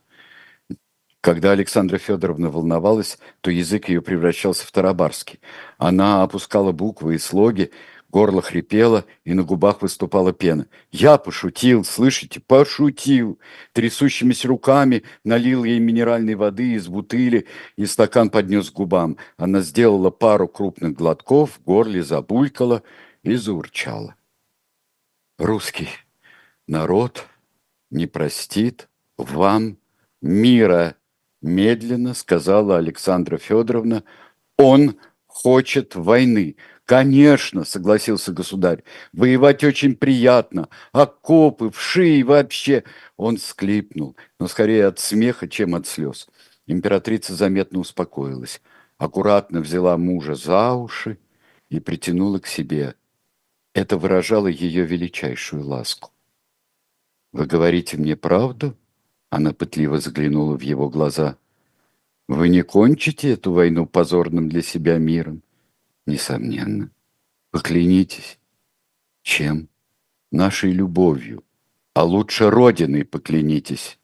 Когда 1.24 1.52
Александра 1.52 1.96
Федоровна 1.96 2.50
волновалась, 2.50 3.18
то 3.40 3.50
язык 3.50 3.88
ее 3.88 4.02
превращался 4.02 4.66
в 4.66 4.70
тарабарский. 4.70 5.40
Она 5.78 6.22
опускала 6.22 6.70
буквы 6.70 7.14
и 7.14 7.18
слоги, 7.18 7.70
горло 8.10 8.42
хрипело, 8.42 9.06
и 9.24 9.32
на 9.32 9.42
губах 9.42 9.80
выступала 9.80 10.34
пена. 10.34 10.66
«Я 10.90 11.16
пошутил, 11.16 11.82
слышите, 11.82 12.40
пошутил!» 12.40 13.38
Трясущимися 13.72 14.48
руками 14.48 15.02
налил 15.24 15.64
ей 15.64 15.78
минеральной 15.78 16.34
воды 16.34 16.74
из 16.74 16.88
бутыли 16.88 17.46
и 17.76 17.86
стакан 17.86 18.28
поднес 18.28 18.68
к 18.68 18.74
губам. 18.74 19.16
Она 19.38 19.62
сделала 19.62 20.10
пару 20.10 20.46
крупных 20.46 20.92
глотков, 20.92 21.52
в 21.52 21.64
горле 21.64 22.02
забулькала 22.02 22.82
и 23.22 23.34
заурчала. 23.36 24.14
«Русский 25.38 25.88
народ 26.66 27.24
не 27.88 28.06
простит 28.06 28.90
вам 29.16 29.78
мира!» 30.20 30.98
Медленно 31.44 32.14
сказала 32.14 32.78
Александра 32.78 33.36
Федоровна, 33.36 34.02
он 34.56 34.96
хочет 35.26 35.94
войны. 35.94 36.56
Конечно, 36.86 37.64
согласился 37.64 38.32
государь, 38.32 38.82
воевать 39.12 39.64
очень 39.64 39.94
приятно, 39.94 40.68
окопы, 40.92 41.70
вши 41.70 42.16
и 42.16 42.22
вообще. 42.22 42.84
Он 43.16 43.38
склипнул, 43.38 44.16
но 44.38 44.48
скорее 44.48 44.86
от 44.86 44.98
смеха, 44.98 45.48
чем 45.48 45.74
от 45.74 45.86
слез. 45.86 46.28
Императрица 46.66 47.34
заметно 47.34 47.78
успокоилась, 47.78 48.60
аккуратно 48.98 49.60
взяла 49.60 49.96
мужа 49.96 50.34
за 50.34 50.72
уши 50.72 51.18
и 51.68 51.80
притянула 51.80 52.38
к 52.38 52.46
себе. 52.46 52.94
Это 53.74 53.96
выражало 53.96 54.46
ее 54.46 54.84
величайшую 54.84 55.66
ласку. 55.66 56.10
«Вы 57.32 57.46
говорите 57.46 57.96
мне 57.96 58.14
правду?» 58.16 58.76
Она 59.34 59.52
пытливо 59.52 59.98
заглянула 59.98 60.56
в 60.56 60.60
его 60.60 60.88
глаза. 60.88 61.38
«Вы 62.28 62.48
не 62.48 62.62
кончите 62.62 63.32
эту 63.32 63.50
войну 63.50 63.84
позорным 63.84 64.48
для 64.48 64.62
себя 64.62 64.96
миром?» 64.98 65.42
«Несомненно. 66.06 66.92
Поклянитесь». 67.50 68.38
«Чем?» 69.22 69.68
«Нашей 70.30 70.70
любовью. 70.70 71.42
А 71.94 72.04
лучше 72.04 72.48
Родиной 72.48 73.04
поклянитесь». 73.04 73.98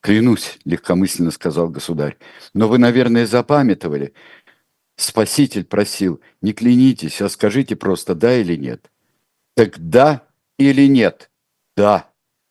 «Клянусь»,— 0.00 0.58
легкомысленно 0.66 1.30
сказал 1.30 1.70
государь. 1.70 2.18
«Но 2.52 2.68
вы, 2.68 2.76
наверное, 2.76 3.26
запамятовали. 3.26 4.12
Спаситель 4.94 5.64
просил, 5.64 6.20
не 6.42 6.52
клянитесь, 6.52 7.22
а 7.22 7.30
скажите 7.30 7.76
просто 7.76 8.14
да 8.14 8.36
или 8.36 8.56
нет». 8.56 8.90
«Так 9.54 9.78
да 9.78 10.28
или 10.58 10.86
нет?» 10.86 11.30
«Да» 11.78 12.09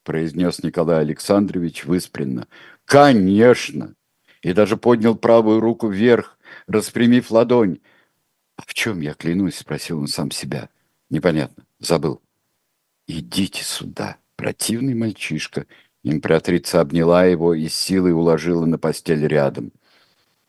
произнес 0.09 0.63
Николай 0.63 1.01
Александрович 1.01 1.85
выспренно. 1.85 2.47
«Конечно!» 2.85 3.93
И 4.41 4.53
даже 4.53 4.75
поднял 4.75 5.13
правую 5.13 5.59
руку 5.59 5.87
вверх, 5.87 6.39
распрямив 6.65 7.29
ладонь. 7.29 7.77
«А 8.55 8.63
в 8.65 8.73
чем 8.73 9.01
я 9.01 9.13
клянусь?»– 9.13 9.57
спросил 9.59 9.99
он 9.99 10.07
сам 10.07 10.31
себя. 10.31 10.69
«Непонятно. 11.11 11.63
Забыл». 11.77 12.23
«Идите 13.05 13.63
сюда, 13.63 14.17
противный 14.35 14.95
мальчишка». 14.95 15.67
Императрица 16.03 16.81
обняла 16.81 17.25
его 17.25 17.53
и 17.53 17.67
силой 17.67 18.13
уложила 18.13 18.65
на 18.65 18.79
постель 18.79 19.27
рядом. 19.27 19.71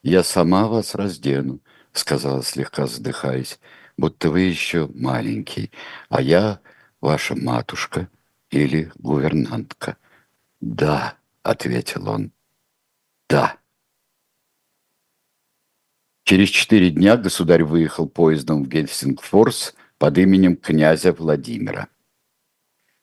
«Я 0.02 0.24
сама 0.24 0.68
вас 0.68 0.94
раздену»,— 0.94 1.60
сказала 1.92 2.42
слегка 2.42 2.86
задыхаясь,— 2.86 3.60
«будто 3.98 4.30
вы 4.30 4.40
еще 4.40 4.88
маленький, 4.94 5.70
а 6.08 6.22
я 6.22 6.60
ваша 7.02 7.36
матушка» 7.36 8.08
или 8.50 8.92
гувернантка? 8.96 9.96
Да, 10.60 11.16
ответил 11.42 12.08
он. 12.08 12.32
Да. 13.28 13.56
Через 16.24 16.48
четыре 16.48 16.90
дня 16.90 17.16
государь 17.16 17.64
выехал 17.64 18.08
поездом 18.08 18.64
в 18.64 18.68
Гельсингфорс 18.68 19.74
под 19.98 20.18
именем 20.18 20.56
князя 20.56 21.12
Владимира. 21.12 21.88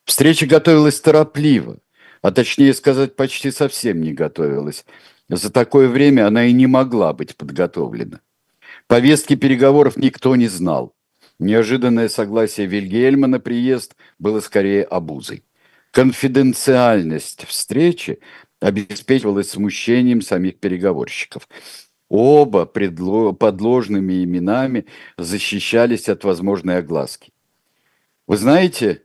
Встреча 0.05 0.45
готовилась 0.45 1.01
торопливо, 1.01 1.79
а 2.21 2.31
точнее 2.31 2.73
сказать, 2.73 3.15
почти 3.15 3.51
совсем 3.51 4.01
не 4.01 4.13
готовилась. 4.13 4.86
За 5.29 5.51
такое 5.51 5.89
время 5.89 6.27
она 6.27 6.45
и 6.45 6.53
не 6.53 6.67
могла 6.67 7.12
быть 7.12 7.36
подготовлена. 7.36 8.21
Повестки 8.88 9.36
переговоров 9.36 9.97
никто 9.97 10.36
не 10.38 10.47
знал. 10.47 10.95
Неожиданное 11.39 12.10
согласие 12.10 12.65
Вильгельма 12.65 13.28
на 13.28 13.39
приезд 13.39 13.95
было 14.17 14.39
скорее 14.39 14.84
обузой. 14.84 15.43
Конфиденциальность 15.91 17.45
встречи 17.45 18.19
обеспечивалась 18.60 19.52
смущением 19.52 20.21
самих 20.21 20.60
переговорщиков. 20.60 21.47
Оба 22.10 22.65
под 22.65 23.62
ложными 23.62 24.23
именами 24.23 24.86
защищались 25.17 26.10
от 26.10 26.23
возможной 26.23 26.78
огласки. 26.78 27.32
Вы 28.26 28.38
знаете, 28.38 29.04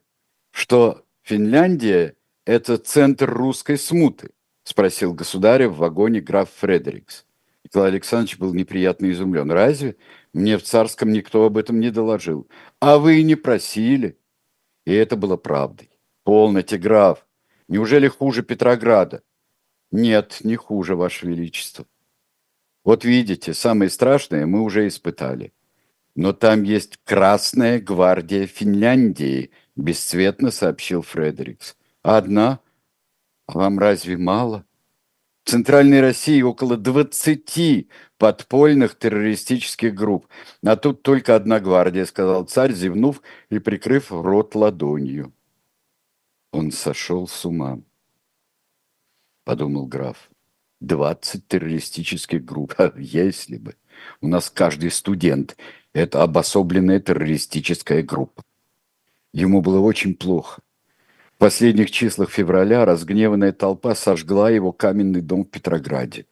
что 0.51 1.05
Финляндия– 1.23 2.15
это 2.47 2.79
центр 2.79 3.31
русской 3.31 3.77
смуты? 3.77 4.31
Спросил 4.65 5.13
государя 5.13 5.69
в 5.69 5.77
вагоне 5.77 6.21
граф 6.21 6.49
Фредерикс. 6.61 7.27
Николай 7.65 7.91
Александрович 7.91 8.39
был 8.39 8.55
неприятно 8.55 9.11
изумлен. 9.11 9.51
Разве? 9.51 9.97
Мне 10.33 10.57
в 10.57 10.63
царском 10.63 11.13
никто 11.13 11.45
об 11.45 11.59
этом 11.59 11.79
не 11.79 11.91
доложил. 11.91 12.49
А 12.81 12.99
вы 12.99 13.21
и 13.21 13.23
не 13.23 13.35
просили. 13.35 14.19
И 14.87 14.93
это 14.93 15.17
было 15.17 15.37
правдой. 15.37 15.91
Полноте, 16.25 16.79
граф. 16.79 17.27
Неужели 17.69 18.09
хуже 18.09 18.43
Петрограда? 18.43 19.23
Нет, 19.91 20.39
не 20.43 20.57
хуже, 20.57 20.97
Ваше 20.97 21.27
Величество. 21.27 21.87
Вот 22.85 23.05
видите, 23.05 23.55
самое 23.55 23.91
страшное 23.91 24.47
мы 24.47 24.63
уже 24.63 24.89
испытали. 24.89 25.53
Но 26.15 26.33
там 26.33 26.63
есть 26.63 26.99
Красная 27.05 27.81
гвардия 27.81 28.47
Финляндии, 28.47 29.51
бесцветно 29.77 30.51
сообщил 30.51 31.03
Фредерикс. 31.03 31.77
Одна? 32.03 32.61
А 33.47 33.53
вам 33.59 33.79
разве 33.79 34.17
мало? 34.17 34.65
Центральной 35.45 36.01
России 36.01 36.41
около 36.43 36.77
20 36.77 37.89
подпольных 38.17 38.97
террористических 38.97 39.95
групп. 39.95 40.29
А 40.65 40.77
тут 40.77 41.03
только 41.03 41.35
одна 41.35 41.59
гвардия, 41.59 42.05
сказал 42.05 42.45
царь, 42.45 42.73
зевнув 42.73 43.23
и 43.51 43.59
прикрыв 43.59 44.13
рот 44.13 44.55
ладонью. 44.55 45.33
Он 46.53 46.71
сошел 46.71 47.27
с 47.27 47.45
ума, 47.45 47.81
подумал 49.45 49.87
граф. 49.87 50.31
Двадцать 50.81 51.47
террористических 51.47 52.45
групп, 52.45 52.75
а 52.79 52.93
если 52.97 53.57
бы. 53.57 53.77
У 54.21 54.29
нас 54.29 54.51
каждый 54.51 54.91
студент– 54.91 55.57
это 55.93 56.23
обособленная 56.23 56.99
террористическая 56.99 58.03
группа. 58.03 58.43
Ему 59.33 59.61
было 59.63 59.79
очень 59.79 60.15
плохо 60.15 60.61
последних 61.43 61.91
числах 61.91 62.31
февраля 62.31 62.85
разгневанная 62.85 63.51
толпа 63.51 63.97
сожгла 63.97 64.49
его 64.49 64.71
каменный 64.71 65.21
дом 65.21 65.43
в 65.43 65.51
Петрограде. 65.51 66.27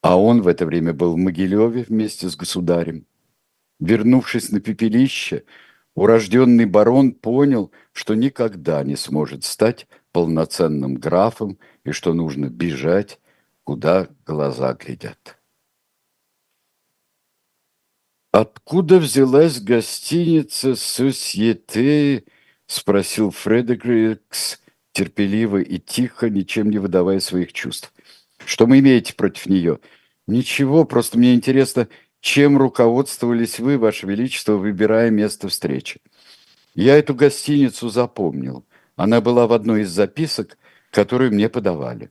А 0.00 0.18
он 0.18 0.40
в 0.40 0.48
это 0.48 0.64
время 0.64 0.94
был 0.94 1.12
в 1.12 1.18
Могилеве 1.18 1.82
вместе 1.82 2.30
с 2.30 2.36
государем. 2.36 3.04
Вернувшись 3.80 4.50
на 4.50 4.60
пепелище, 4.60 5.44
урожденный 5.94 6.64
барон 6.64 7.12
понял, 7.12 7.70
что 7.92 8.14
никогда 8.14 8.82
не 8.82 8.96
сможет 8.96 9.44
стать 9.44 9.86
полноценным 10.10 10.94
графом 10.94 11.58
и 11.84 11.90
что 11.90 12.14
нужно 12.14 12.46
бежать, 12.46 13.20
куда 13.62 14.08
глаза 14.24 14.72
глядят. 14.72 15.36
Откуда 18.32 19.00
взялась 19.00 19.60
гостиница 19.60 20.76
«Сосьете» 20.76 22.24
спросил 22.70 23.32
Фредерикс 23.32 24.60
терпеливо 24.92 25.58
и 25.58 25.78
тихо, 25.78 26.30
ничем 26.30 26.70
не 26.70 26.78
выдавая 26.78 27.18
своих 27.18 27.52
чувств. 27.52 27.92
Что 28.44 28.66
вы 28.66 28.78
имеете 28.78 29.12
против 29.14 29.46
нее? 29.46 29.80
Ничего, 30.28 30.84
просто 30.84 31.18
мне 31.18 31.34
интересно, 31.34 31.88
чем 32.20 32.56
руководствовались 32.56 33.58
вы, 33.58 33.76
Ваше 33.76 34.06
Величество, 34.06 34.52
выбирая 34.52 35.10
место 35.10 35.48
встречи. 35.48 36.00
Я 36.74 36.96
эту 36.96 37.14
гостиницу 37.14 37.88
запомнил. 37.88 38.64
Она 38.94 39.20
была 39.20 39.48
в 39.48 39.52
одной 39.52 39.82
из 39.82 39.90
записок, 39.90 40.56
которые 40.92 41.30
мне 41.30 41.48
подавали. 41.48 42.10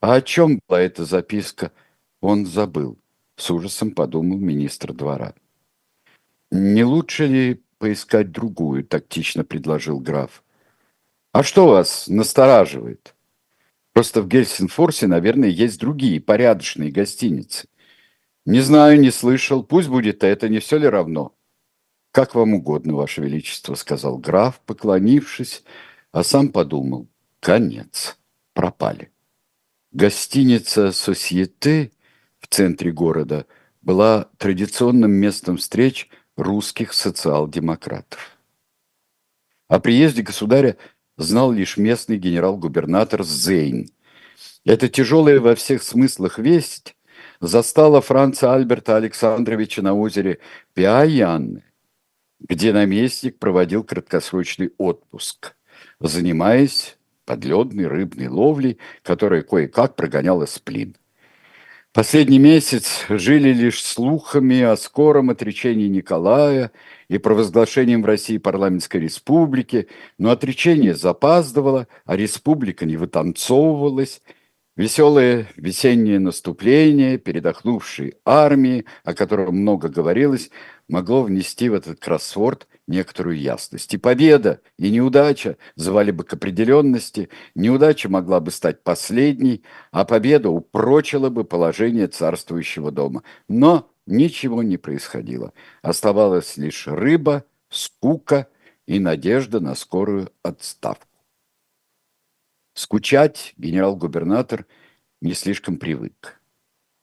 А 0.00 0.14
о 0.14 0.22
чем 0.22 0.60
была 0.68 0.82
эта 0.82 1.04
записка, 1.04 1.72
он 2.20 2.46
забыл. 2.46 2.96
С 3.36 3.50
ужасом 3.50 3.90
подумал 3.90 4.38
министр 4.38 4.92
двора. 4.92 5.34
Не 6.52 6.84
лучше 6.84 7.26
ли 7.26 7.65
поискать 7.78 8.32
другую»,– 8.32 8.84
тактично 8.86 9.44
предложил 9.44 10.00
граф. 10.00 10.42
А 11.36 11.42
что 11.42 11.68
вас 11.68 12.08
настораживает? 12.08 13.14
Просто 13.92 14.22
в 14.22 14.26
Гельсинфорсе, 14.26 15.06
наверное, 15.06 15.50
есть 15.50 15.78
другие 15.78 16.18
порядочные 16.18 16.90
гостиницы. 16.90 17.68
Не 18.46 18.60
знаю, 18.60 18.98
не 18.98 19.10
слышал. 19.10 19.62
Пусть 19.62 19.88
будет 19.88 20.24
это, 20.24 20.48
не 20.48 20.60
все 20.60 20.78
ли 20.78 20.88
равно? 20.88 21.34
Как 22.10 22.34
вам 22.34 22.54
угодно, 22.54 22.94
Ваше 22.94 23.20
Величество, 23.20 23.74
сказал 23.74 24.16
граф, 24.16 24.62
поклонившись, 24.64 25.62
а 26.10 26.24
сам 26.24 26.48
подумал. 26.48 27.06
Конец. 27.40 28.16
Пропали. 28.54 29.12
Гостиница 29.92 30.90
«Сосьете» 30.90 31.92
в 32.38 32.46
центре 32.48 32.92
города 32.92 33.44
была 33.82 34.30
традиционным 34.38 35.12
местом 35.12 35.58
встреч 35.58 36.08
русских 36.36 36.92
социал-демократов. 36.92 38.36
О 39.68 39.80
приезде 39.80 40.22
государя 40.22 40.76
знал 41.16 41.50
лишь 41.50 41.76
местный 41.76 42.18
генерал-губернатор 42.18 43.24
Зейн. 43.24 43.88
Эта 44.64 44.88
тяжелая 44.88 45.40
во 45.40 45.54
всех 45.54 45.82
смыслах 45.82 46.38
весть 46.38 46.94
застала 47.40 48.00
Франца 48.00 48.54
Альберта 48.54 48.96
Александровича 48.96 49.82
на 49.82 49.94
озере 49.94 50.38
Пиаянны, 50.74 51.64
где 52.40 52.72
наместник 52.72 53.38
проводил 53.38 53.82
краткосрочный 53.82 54.72
отпуск, 54.78 55.56
занимаясь 56.00 56.96
подледной 57.24 57.86
рыбной 57.86 58.28
ловлей, 58.28 58.78
которая 59.02 59.42
кое-как 59.42 59.96
прогоняла 59.96 60.46
сплин. 60.46 60.96
Последний 61.96 62.38
месяц 62.38 63.06
жили 63.08 63.54
лишь 63.54 63.82
слухами 63.82 64.60
о 64.60 64.76
скором 64.76 65.30
отречении 65.30 65.88
Николая 65.88 66.70
и 67.08 67.16
провозглашением 67.16 68.02
в 68.02 68.04
России 68.04 68.36
парламентской 68.36 68.98
республики, 68.98 69.88
но 70.18 70.30
отречение 70.30 70.94
запаздывало, 70.94 71.88
а 72.04 72.14
республика 72.14 72.84
не 72.84 72.98
вытанцовывалась, 72.98 74.20
Веселое 74.76 75.48
весеннее 75.56 76.18
наступление, 76.18 77.16
передохнувшей 77.16 78.16
армии, 78.26 78.84
о 79.04 79.14
котором 79.14 79.56
много 79.56 79.88
говорилось, 79.88 80.50
могло 80.86 81.22
внести 81.22 81.70
в 81.70 81.74
этот 81.74 81.98
кроссворд 81.98 82.68
некоторую 82.86 83.38
ясность. 83.38 83.94
И 83.94 83.96
победа, 83.96 84.60
и 84.78 84.90
неудача 84.90 85.56
звали 85.76 86.10
бы 86.10 86.24
к 86.24 86.34
определенности, 86.34 87.30
неудача 87.54 88.10
могла 88.10 88.38
бы 88.40 88.50
стать 88.50 88.84
последней, 88.84 89.64
а 89.92 90.04
победа 90.04 90.50
упрочила 90.50 91.30
бы 91.30 91.44
положение 91.44 92.06
царствующего 92.06 92.90
дома. 92.90 93.22
Но 93.48 93.90
ничего 94.06 94.62
не 94.62 94.76
происходило. 94.76 95.54
Оставалась 95.80 96.58
лишь 96.58 96.86
рыба, 96.86 97.44
скука 97.70 98.46
и 98.86 99.00
надежда 99.00 99.58
на 99.58 99.74
скорую 99.74 100.30
отставку. 100.42 101.15
Скучать 102.76 103.54
генерал-губернатор 103.56 104.66
не 105.22 105.32
слишком 105.32 105.78
привык. 105.78 106.38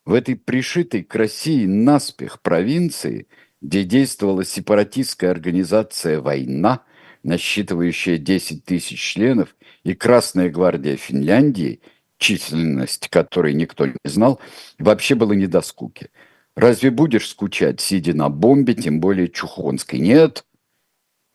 В 0.06 0.14
этой 0.14 0.36
пришитой 0.36 1.02
к 1.02 1.16
России 1.16 1.66
наспех 1.66 2.44
провинции, 2.44 3.28
где 3.60 3.84
действовала 3.84 4.46
сепаратистская 4.46 5.32
организация 5.32 6.22
«Война», 6.22 6.84
насчитывающая 7.24 8.20
10 8.20 8.64
тысяч 8.64 9.02
членов, 9.02 9.56
и 9.84 9.96
Красная 9.96 10.52
гвардия 10.52 10.96
Финляндии, 10.96 11.82
численность 12.20 13.10
которой 13.10 13.56
никто 13.56 13.88
не 13.88 13.96
знал, 14.04 14.40
вообще 14.78 15.16
было 15.16 15.34
не 15.34 15.48
до 15.48 15.62
скуки. 15.62 16.12
Разве 16.56 16.92
будешь 16.92 17.28
скучать, 17.28 17.82
сидя 17.82 18.14
на 18.14 18.30
бомбе, 18.30 18.76
тем 18.76 19.00
более 19.00 19.28
чухонской? 19.28 19.98
Нет. 19.98 20.46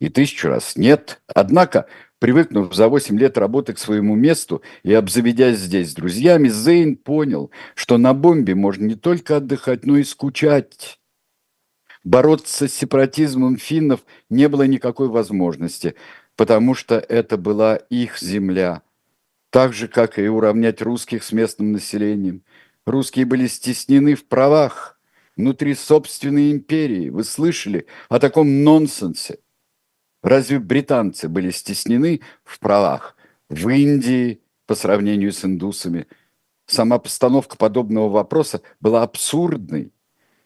И 0.01 0.09
тысячу 0.09 0.49
раз 0.49 0.77
нет. 0.77 1.21
Однако 1.27 1.87
Привыкнув 2.19 2.75
за 2.75 2.89
8 2.89 3.17
лет 3.17 3.39
работы 3.39 3.75
к 3.75 3.79
своему 3.79 4.17
месту 4.17 4.63
и 4.83 4.93
обзаведясь 4.93 5.59
здесь 5.59 5.91
с 5.91 5.95
друзьями, 5.95 6.49
Зейн 6.49 6.97
понял, 6.97 7.53
что 7.77 7.97
на 7.97 8.13
бомбе 8.13 8.57
можно 8.57 8.87
не 8.87 8.97
только 8.97 9.37
отдыхать, 9.37 9.87
но 9.87 9.97
и 9.97 10.03
скучать. 10.03 10.99
Бороться 12.03 12.67
с 12.67 12.75
сепаратизмом 12.75 13.57
финнов 13.57 14.01
не 14.31 14.49
было 14.49 14.65
никакой 14.65 15.09
возможности, 15.09 15.95
потому 16.35 16.75
что 16.75 16.97
это 16.97 17.37
была 17.37 17.77
их 17.77 18.19
земля. 18.19 18.83
Так 19.51 19.73
же, 19.73 19.87
как 19.87 20.19
и 20.19 20.29
уравнять 20.29 20.83
русских 20.83 21.23
с 21.23 21.31
местным 21.31 21.73
населением. 21.73 22.43
Русские 22.85 23.27
были 23.27 23.47
стеснены 23.47 24.17
в 24.17 24.27
правах 24.27 24.99
внутри 25.37 25.75
собственной 25.77 26.51
империи. 26.51 27.11
Вы 27.11 27.23
слышали 27.23 27.87
о 28.09 28.19
таком 28.19 28.65
нонсенсе? 28.65 29.39
Разве 30.23 30.59
британцы 30.59 31.29
были 31.29 31.51
стеснены 31.51 32.21
в 32.45 32.59
правах? 32.59 33.17
В 33.49 33.69
Индии 33.69 34.41
по 34.67 34.75
сравнению 34.75 35.33
с 35.33 35.45
индусами 35.45 36.07
сама 36.67 36.99
постановка 36.99 37.57
подобного 37.57 38.09
вопроса 38.09 38.61
была 38.81 39.03
абсурдной. 39.03 39.93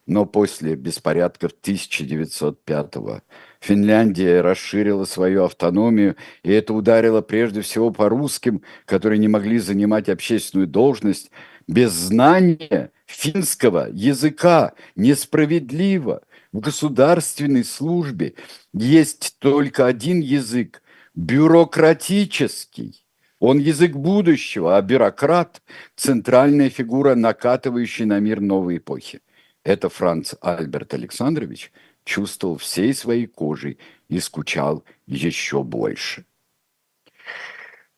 Но 0.05 0.25
после 0.25 0.75
беспорядков 0.75 1.51
1905-го 1.63 3.21
Финляндия 3.61 4.41
расширила 4.41 5.05
свою 5.05 5.45
автономию, 5.45 6.17
и 6.43 6.51
это 6.51 6.73
ударило 6.73 7.21
прежде 7.21 7.61
всего 7.61 7.89
по 7.89 8.09
русским, 8.09 8.63
которые 8.85 9.17
не 9.17 9.29
могли 9.29 9.59
занимать 9.59 10.09
общественную 10.09 10.67
должность 10.67 11.31
без 11.67 11.93
знания 11.93 12.91
финского 13.05 13.87
языка. 13.91 14.73
Несправедливо– 14.95 16.21
в 16.53 16.59
государственной 16.59 17.65
службе 17.65 18.35
есть 18.73 19.35
только 19.39 19.87
один 19.87 20.21
язык– 20.21 20.81
бюрократический. 21.15 23.03
Он 23.39 23.57
язык 23.57 23.93
будущего, 23.93 24.77
а 24.77 24.81
бюрократ– 24.81 25.61
центральная 25.95 26.69
фигура, 26.69 27.15
накатывающая 27.15 28.05
на 28.05 28.19
мир 28.19 28.39
новой 28.39 28.77
эпохи. 28.77 29.21
Это 29.63 29.89
Франц 29.89 30.35
Альберт 30.41 30.93
Александрович 30.93 31.71
чувствовал 32.05 32.57
всей 32.57 32.93
своей 32.93 33.25
кожей 33.25 33.79
и 34.07 34.19
скучал 34.19 34.83
еще 35.07 35.63
больше. 35.63 36.25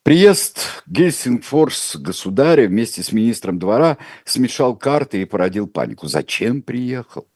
Приезд 0.02 0.60
Гельсингфорс 0.86 1.96
государя 1.96 2.68
вместе 2.68 3.02
с 3.02 3.12
министром 3.12 3.58
двора 3.58 3.98
смешал 4.24 4.76
карты 4.76 5.20
и 5.22 5.24
породил 5.24 5.66
панику. 5.66 6.06
Зачем 6.06 6.62
приехал? 6.62 7.26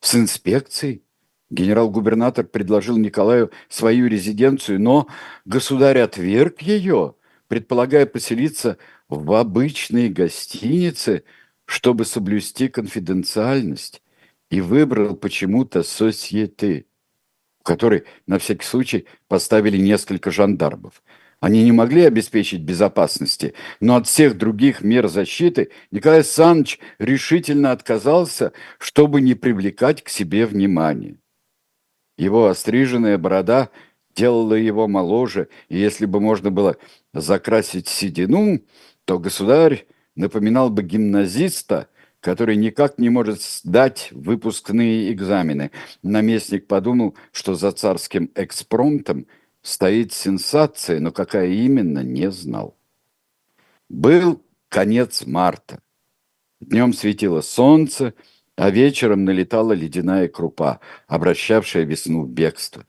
С 0.00 0.14
инспекцией. 0.14 1.02
Генерал-губернатор 1.50 2.44
предложил 2.44 2.96
Николаю 2.96 3.50
свою 3.68 4.08
резиденцию, 4.08 4.80
но 4.80 5.06
государь 5.44 6.00
отверг 6.00 6.60
ее, 6.62 7.14
предполагая 7.48 8.06
поселиться 8.06 8.78
в 9.08 9.32
обычной 9.32 10.08
гостинице, 10.08 11.24
чтобы 11.64 12.04
соблюсти 12.04 12.68
конфиденциальность, 12.68 14.02
и 14.50 14.60
выбрал 14.60 15.16
почему-то 15.16 15.82
«Сосьеты», 15.82 16.86
в 17.60 17.64
которой, 17.64 18.04
на 18.26 18.38
всякий 18.38 18.64
случай, 18.64 19.06
поставили 19.28 19.76
несколько 19.76 20.30
жандармов– 20.30 21.02
они 21.46 21.62
не 21.62 21.70
могли 21.70 22.02
обеспечить 22.02 22.62
безопасности, 22.62 23.54
но 23.78 23.94
от 23.94 24.08
всех 24.08 24.36
других 24.36 24.80
мер 24.80 25.06
защиты 25.06 25.70
Николай 25.92 26.18
Александрович 26.18 26.80
решительно 26.98 27.70
отказался, 27.70 28.52
чтобы 28.80 29.20
не 29.20 29.34
привлекать 29.34 30.02
к 30.02 30.08
себе 30.08 30.44
внимания. 30.44 31.18
Его 32.18 32.48
остриженная 32.48 33.16
борода 33.16 33.70
делала 34.16 34.54
его 34.54 34.88
моложе, 34.88 35.48
и 35.68 35.78
если 35.78 36.06
бы 36.06 36.18
можно 36.18 36.50
было 36.50 36.78
закрасить 37.14 37.86
седину, 37.86 38.62
то 39.04 39.20
государь 39.20 39.86
напоминал 40.16 40.68
бы 40.68 40.82
гимназиста, 40.82 41.86
который 42.18 42.56
никак 42.56 42.98
не 42.98 43.08
может 43.08 43.40
сдать 43.40 44.08
выпускные 44.10 45.12
экзамены. 45.12 45.70
Наместник 46.02 46.66
подумал, 46.66 47.14
что 47.30 47.54
за 47.54 47.70
царским 47.70 48.32
экспромтом– 48.34 49.28
стоит 49.66 50.12
сенсация, 50.12 51.00
но 51.00 51.10
какая 51.10 51.48
именно, 51.48 51.98
не 51.98 52.30
знал. 52.30 52.78
Был 53.88 54.40
конец 54.68 55.26
марта. 55.26 55.80
Днем 56.60 56.92
светило 56.92 57.40
солнце, 57.40 58.14
а 58.54 58.70
вечером 58.70 59.24
налетала 59.24 59.72
ледяная 59.72 60.28
крупа, 60.28 60.78
обращавшая 61.08 61.82
весну 61.82 62.22
в 62.22 62.28
бегство. 62.28 62.86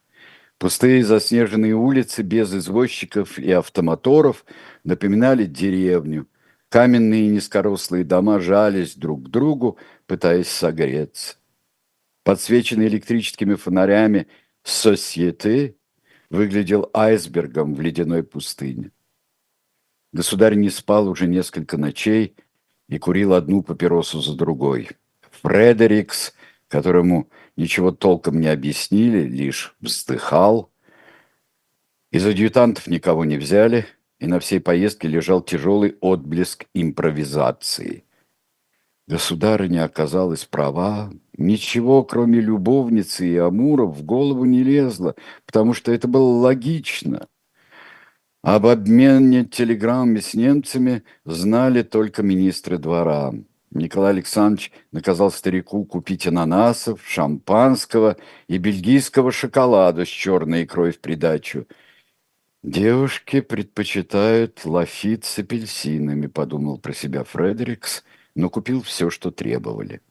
Пустые 0.60 1.04
заснеженные 1.04 1.74
улицы 1.74 2.22
без 2.22 2.54
извозчиков 2.54 3.40
и 3.40 3.52
автомоторов 3.52 4.46
напоминали 4.84 5.46
деревню. 5.46 6.28
Каменные 6.70 7.28
низкорослые 7.28 8.04
дома 8.04 8.40
жались 8.40 8.96
друг 8.96 9.24
к 9.26 9.30
другу, 9.30 9.80
пытаясь 10.06 10.50
согреться. 10.50 11.38
Подсвеченные 12.24 12.88
электрическими 12.88 13.56
фонарями 13.56 14.28
«Сосьеты» 14.64 15.77
выглядел 16.30 16.90
айсбергом 16.94 17.74
в 17.74 17.82
ледяной 17.82 18.24
пустыне. 18.24 18.92
Государь 20.14 20.56
не 20.56 20.70
спал 20.70 21.08
уже 21.08 21.28
несколько 21.28 21.78
ночей 21.78 22.36
и 22.88 22.98
курил 22.98 23.34
одну 23.34 23.62
папиросу 23.62 24.22
за 24.22 24.36
другой. 24.36 24.90
Фредерикс, 25.42 26.34
которому 26.68 27.30
ничего 27.56 27.92
толком 27.92 28.40
не 28.40 28.48
объяснили, 28.48 29.28
лишь 29.28 29.76
вздыхал. 29.80 30.72
Из 32.12 32.26
адъютантов 32.26 32.88
никого 32.88 33.26
не 33.26 33.38
взяли, 33.38 33.86
и 34.20 34.26
на 34.26 34.40
всей 34.40 34.60
поездке 34.60 35.08
лежал 35.08 35.42
тяжелый 35.42 35.98
отблеск 36.00 36.66
импровизации. 36.74 38.07
Государыня 39.08 39.86
оказалась 39.86 40.44
права, 40.44 41.14
ничего, 41.38 42.04
кроме 42.04 42.42
любовницы 42.42 43.26
и 43.26 43.38
Амуров, 43.38 43.96
в 43.96 44.04
голову 44.04 44.44
не 44.44 44.64
лезло, 44.64 45.16
потому 45.46 45.74
что 45.74 45.94
это 45.94 46.10
было 46.10 46.40
логично. 46.40 47.28
Об 48.44 48.66
обмене 48.66 49.46
телеграммами 49.46 50.20
с 50.20 50.34
немцами 50.34 51.04
знали 51.24 51.84
только 51.84 52.22
министры 52.22 52.78
двора. 52.78 53.34
Николай 53.72 54.12
Александрович 54.12 54.72
наказал 54.92 55.32
старику 55.32 55.86
купить 55.86 56.28
ананасов, 56.28 57.02
шампанского 57.06 58.18
и 58.48 58.58
бельгийского 58.58 59.32
шоколада 59.32 60.04
с 60.04 60.10
черной 60.10 60.66
икрой 60.66 60.92
в 60.92 61.00
придачу. 61.00 61.66
«Девушки 62.64 63.40
предпочитают 63.40 64.66
лафит 64.66 65.24
с 65.24 65.40
апельсинами»,— 65.40 66.28
подумал 66.28 66.78
про 66.78 66.94
себя 66.94 67.24
Фредерикс, 67.24 68.04
но 68.38 68.50
купил 68.50 68.84
все, 68.84 69.10
что 69.10 69.32
требовали. 69.32 70.02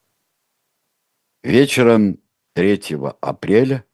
Вечером 1.45 2.19
3 2.55 2.99
апреля 3.21 3.85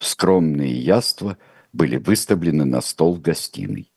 скромные 0.00 0.76
яства 0.76 1.38
были 1.72 1.96
выставлены 1.96 2.64
на 2.64 2.80
стол 2.80 3.14
в 3.14 3.20
гостиной. 3.20 3.92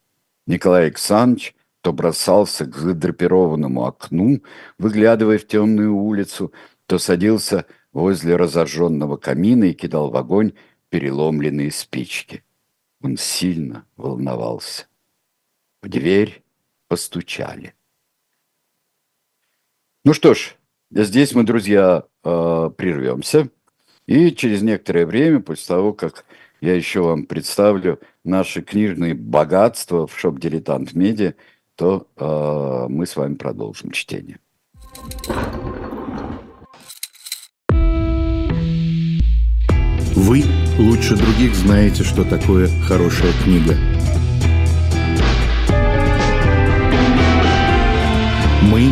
Николай 0.46 0.84
Александрович 0.86 1.56
то 1.82 1.94
бросался 1.94 2.68
к 2.68 2.76
задрапированному 2.76 3.84
окну, 3.86 4.44
выглядывая 4.78 5.40
в 5.40 5.48
темную 5.48 5.96
улицу, 5.96 6.54
то 6.86 7.00
садился 7.00 7.66
возле 7.92 8.36
разожженного 8.36 9.18
камина 9.18 9.64
и 9.64 9.74
кидал 9.74 10.12
в 10.12 10.16
огонь 10.16 10.54
переломленные 10.90 11.72
спички. 11.72 12.44
Он 13.02 13.18
сильно 13.18 13.88
волновался. 13.98 14.86
В 15.82 15.90
дверь 15.90 16.44
постучали. 16.88 17.74
Ну 20.04 20.16
что 20.16 20.34
ж, 20.34 20.56
здесь 20.90 21.36
мы, 21.36 21.44
друзья, 21.44 22.06
э, 22.24 22.72
прервемся. 22.76 23.50
И 24.08 24.32
через 24.32 24.64
некоторое 24.64 25.06
время, 25.06 25.42
после 25.42 25.68
того, 25.68 25.94
как 25.94 26.26
я 26.60 26.74
еще 26.74 27.02
вам 27.02 27.28
представлю 27.28 28.00
наши 28.24 28.64
книжные 28.64 29.14
богатства 29.14 30.08
в 30.08 30.20
шоп 30.20 30.40
«Дилетант 30.40 30.94
Медиа», 30.94 31.36
то 31.76 32.08
э, 32.18 32.86
мы 32.90 33.06
с 33.06 33.16
вами 33.16 33.36
продолжим 33.36 33.92
чтение. 33.92 34.40
Вы 40.16 40.44
лучше 40.80 41.16
других 41.16 41.54
знаете, 41.54 42.04
что 42.04 42.24
такое 42.24 42.68
хорошая 42.88 43.34
книга. 43.44 43.76
Мы 48.64 48.92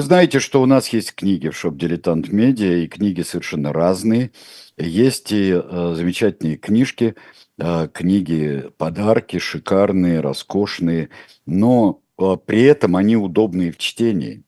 Вы 0.00 0.04
знаете, 0.04 0.40
что 0.40 0.62
у 0.62 0.66
нас 0.66 0.88
есть 0.88 1.14
книги 1.14 1.50
в 1.50 1.54
шоп 1.54 1.76
«Дилетант 1.76 2.32
Медиа», 2.32 2.78
и 2.78 2.88
книги 2.88 3.20
совершенно 3.20 3.70
разные. 3.70 4.30
Есть 4.78 5.30
и 5.30 5.52
э, 5.52 5.94
замечательные 5.94 6.56
книжки, 6.56 7.16
э, 7.58 7.88
книги, 7.92 8.64
подарки 8.78 9.38
шикарные, 9.38 10.20
роскошные, 10.20 11.10
но 11.44 12.00
э, 12.18 12.36
при 12.46 12.62
этом 12.62 12.96
они 12.96 13.18
удобные 13.18 13.72
в 13.72 13.76
чтении. 13.76 14.42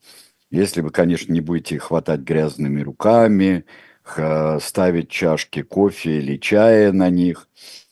Если 0.50 0.80
вы, 0.80 0.88
конечно, 0.88 1.30
не 1.34 1.42
будете 1.42 1.78
хватать 1.78 2.20
грязными 2.20 2.80
руками, 2.80 3.66
э, 4.16 4.58
ставить 4.58 5.10
чашки 5.10 5.60
кофе 5.60 6.16
или 6.16 6.38
чая 6.38 6.92
на 6.92 7.10
них 7.10 7.46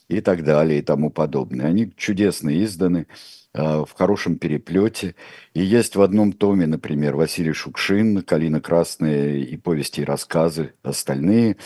и 0.08 0.22
так 0.22 0.44
далее 0.44 0.78
и 0.78 0.82
тому 0.82 1.10
подобное. 1.10 1.66
Они 1.66 1.92
чудесно 1.94 2.64
изданы. 2.64 3.06
А, 3.52 3.84
в 3.84 3.92
хорошем 3.92 4.38
переплете. 4.38 5.16
И 5.54 5.62
есть 5.62 5.96
в 5.96 6.02
одном 6.02 6.32
томе, 6.32 6.66
например, 6.66 7.16
Василий 7.16 7.52
Шукшин, 7.52 8.22
«Калина 8.22 8.60
красная» 8.60 9.38
и 9.38 9.56
повести 9.56 10.02
и 10.02 10.04
рассказы, 10.04 10.74
остальные. 10.82 11.56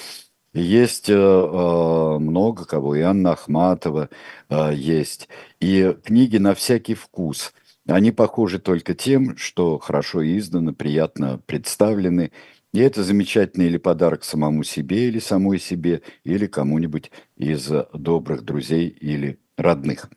И 0.55 0.62
есть 0.62 1.11
э, 1.11 1.14
э, 1.14 2.18
много 2.18 2.64
кого, 2.64 2.94
и 2.94 3.01
Анна 3.03 3.33
Ахматова 3.33 4.09
э, 4.49 4.70
есть. 4.75 5.29
И 5.61 5.94
книги 6.05 6.38
на 6.38 6.55
всякий 6.55 6.94
вкус. 6.94 7.53
Они 7.87 8.12
похожи 8.12 8.59
только 8.59 8.94
тем, 8.94 9.37
что 9.37 9.79
хорошо 9.79 10.23
изданы, 10.25 10.73
приятно 10.73 11.38
представлены. 11.47 12.33
И 12.73 12.81
это 12.81 13.03
замечательный 13.05 13.66
или 13.66 13.77
подарок 13.77 14.25
самому 14.25 14.64
себе, 14.64 15.09
или 15.09 15.18
самой 15.18 15.59
себе, 15.59 16.03
или 16.25 16.47
кому-нибудь 16.47 17.11
из 17.37 17.70
добрых 17.92 18.42
друзей 18.42 18.88
или 18.88 19.38
родных. 19.57 20.09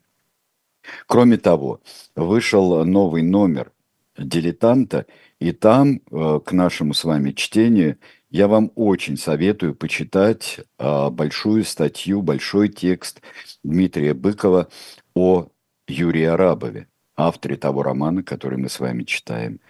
Кроме 1.06 1.36
того, 1.36 1.80
вышел 2.16 2.84
новый 2.84 3.22
номер 3.22 3.72
«Дилетанта», 4.16 5.06
и 5.40 5.52
там, 5.52 6.00
э, 6.10 6.40
к 6.44 6.52
нашему 6.52 6.94
с 6.94 7.04
вами 7.04 7.30
чтению, 7.30 7.98
я 8.30 8.48
вам 8.48 8.72
очень 8.74 9.16
советую 9.16 9.74
почитать 9.74 10.60
а, 10.76 11.08
большую 11.08 11.64
статью, 11.64 12.20
большой 12.20 12.68
текст 12.68 13.22
Дмитрия 13.64 14.12
Быкова 14.12 14.68
о 15.14 15.48
Юрии 15.86 16.24
Арабове, 16.24 16.88
авторе 17.16 17.56
того 17.56 17.82
романа, 17.82 18.22
который 18.22 18.58
мы 18.58 18.68
с 18.68 18.80
вами 18.80 19.04
читаем. 19.04 19.60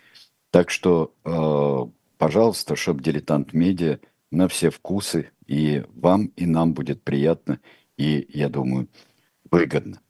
Так 0.50 0.70
что, 0.70 1.14
э, 1.24 1.90
пожалуйста, 2.18 2.74
шоп 2.74 3.00
«Дилетант 3.00 3.52
Медиа» 3.52 4.00
на 4.32 4.48
все 4.48 4.70
вкусы, 4.70 5.30
и 5.46 5.84
вам, 5.94 6.26
и 6.36 6.44
нам 6.44 6.74
будет 6.74 7.02
приятно, 7.02 7.60
и, 7.96 8.26
я 8.28 8.48
думаю, 8.48 8.88
выгодно. 9.50 10.00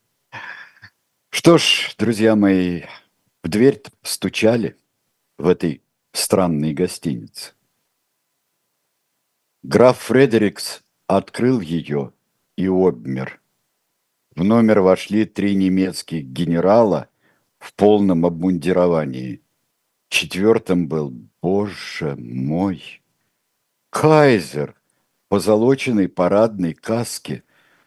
Что 1.38 1.56
ж, 1.56 1.94
друзья 1.96 2.34
мои, 2.34 2.82
в 3.44 3.48
дверь 3.48 3.80
стучали 4.02 4.76
в 5.38 5.46
этой 5.46 5.82
странной 6.10 6.74
гостинице. 6.74 7.52
Граф 9.62 9.98
Фредерикс 9.98 10.82
открыл 11.06 11.60
ее 11.60 12.12
и 12.56 12.66
обмер. 12.66 13.40
В 14.34 14.42
номер 14.42 14.80
вошли 14.80 15.26
три 15.26 15.54
немецких 15.54 16.24
генерала 16.24 17.08
в 17.60 17.72
полном 17.74 18.26
обмундировании. 18.26 19.40
Четвертым 20.08 20.88
был, 20.88 21.14
боже 21.40 22.16
мой, 22.16 23.00
кайзер 23.90 24.74
в 24.74 25.28
позолоченной 25.28 26.08
парадной 26.08 26.74
каске. 26.74 27.44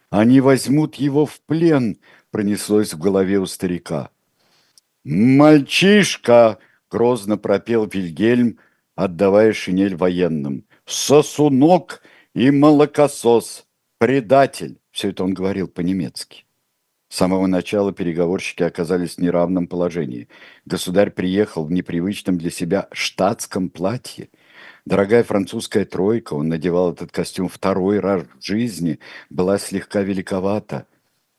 Они 0.10 0.40
возьмут 0.40 0.96
его 0.96 1.26
в 1.26 1.42
плен– 1.42 1.98
пронеслось 2.32 2.94
в 2.94 3.00
голове 3.00 3.40
у 3.40 3.46
старика. 3.46 4.10
«Мальчишка!»– 5.04 6.58
грозно 6.92 7.38
пропел 7.38 7.86
Вильгельм, 7.86 8.60
отдавая 8.96 9.54
шинель 9.54 9.96
военным. 9.96 10.66
«Сосунок 10.86 12.02
и 12.34 12.52
молокосос! 12.52 13.66
Предатель!» 13.98 14.80
Все 14.92 15.10
это 15.10 15.24
он 15.24 15.34
говорил 15.34 15.68
по-немецки. 15.68 16.46
С 17.12 17.18
самого 17.18 17.48
начала 17.48 17.92
переговорщики 17.92 18.64
оказались 18.64 19.16
в 19.16 19.18
неравном 19.18 19.68
положении. 19.68 20.30
Государь 20.66 21.12
приехал 21.12 21.66
в 21.66 21.72
непривычном 21.72 22.38
для 22.38 22.50
себя 22.50 22.88
штатском 22.92 23.70
платье. 23.70 24.30
Дорогая 24.86 25.24
французская 25.24 25.86
тройка, 25.86 26.36
он 26.36 26.48
надевал 26.48 26.94
этот 26.94 27.12
костюм 27.12 27.50
второй 27.50 28.00
раз 28.00 28.24
в 28.40 28.46
жизни, 28.46 29.00
была 29.30 29.58
слегка 29.58 30.02
великовата. 30.04 30.88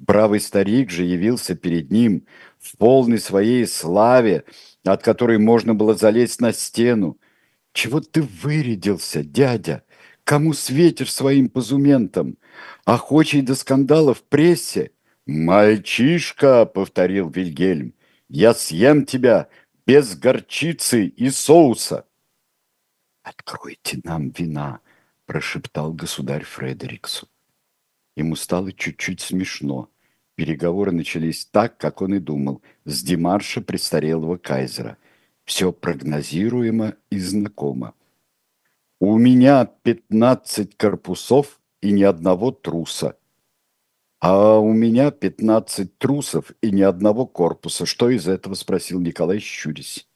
Бравый 0.03 0.41
старик 0.41 0.91
же 0.91 1.05
явился 1.05 1.55
перед 1.55 1.93
ним 1.93 2.27
в 2.59 2.77
полной 2.77 3.21
своей 3.21 3.65
славе, 3.69 4.45
от 4.85 5.01
которой 5.01 5.38
можно 5.38 5.75
было 5.75 5.95
залезть 5.95 6.41
на 6.41 6.53
стену. 6.53 7.21
Чего 7.73 8.01
ты 8.01 8.23
вырядился, 8.23 9.23
дядя? 9.23 9.85
Кому 10.25 10.55
светишь 10.55 11.15
своим 11.15 11.49
позументом? 11.49 12.37
Охочий 12.85 13.43
до 13.43 13.55
скандалов 13.55 14.19
в 14.19 14.23
прессе? 14.25 14.91
Мальчишка, 15.25 16.67
повторил 16.67 17.31
Вильгельм, 17.31 17.95
я 18.29 18.55
съем 18.55 19.07
тебя 19.07 19.49
без 19.87 20.17
горчицы 20.17 21.07
и 21.07 21.31
соуса. 21.31 22.07
Откройте 23.23 24.01
нам 24.03 24.31
вина, 24.31 24.81
прошептал 25.27 25.93
государь 25.93 26.43
Фредериксу. 26.43 27.29
Ему 28.16 28.37
стало 28.37 28.72
чуть-чуть 28.72 29.20
смешно. 29.20 29.88
Переговоры 30.35 30.92
начались 30.92 31.44
так, 31.46 31.79
как 31.79 32.03
он 32.03 32.14
и 32.14 32.18
думал, 32.18 32.62
с 32.85 33.03
демарша 33.03 33.61
престарелого 33.61 34.37
кайзера. 34.37 34.96
Все 35.44 35.72
прогнозируемо 35.72 36.94
и 37.11 37.18
знакомо. 37.18 37.94
У 39.01 39.18
меня 39.18 39.64
пятнадцать 39.64 40.77
корпусов 40.77 41.61
и 41.81 41.90
ни 41.90 42.03
одного 42.03 42.53
труса. 42.53 43.16
А 44.20 44.59
у 44.59 44.72
меня 44.72 45.11
пятнадцать 45.11 45.98
трусов 45.98 46.53
и 46.61 46.70
ни 46.70 46.83
одного 46.83 47.27
корпуса. 47.27 47.87
Что 47.87 48.09
из 48.09 48.29
этого, 48.29 48.55
спросил 48.55 49.01
Николай, 49.01 49.40
щурясь. 49.40 50.07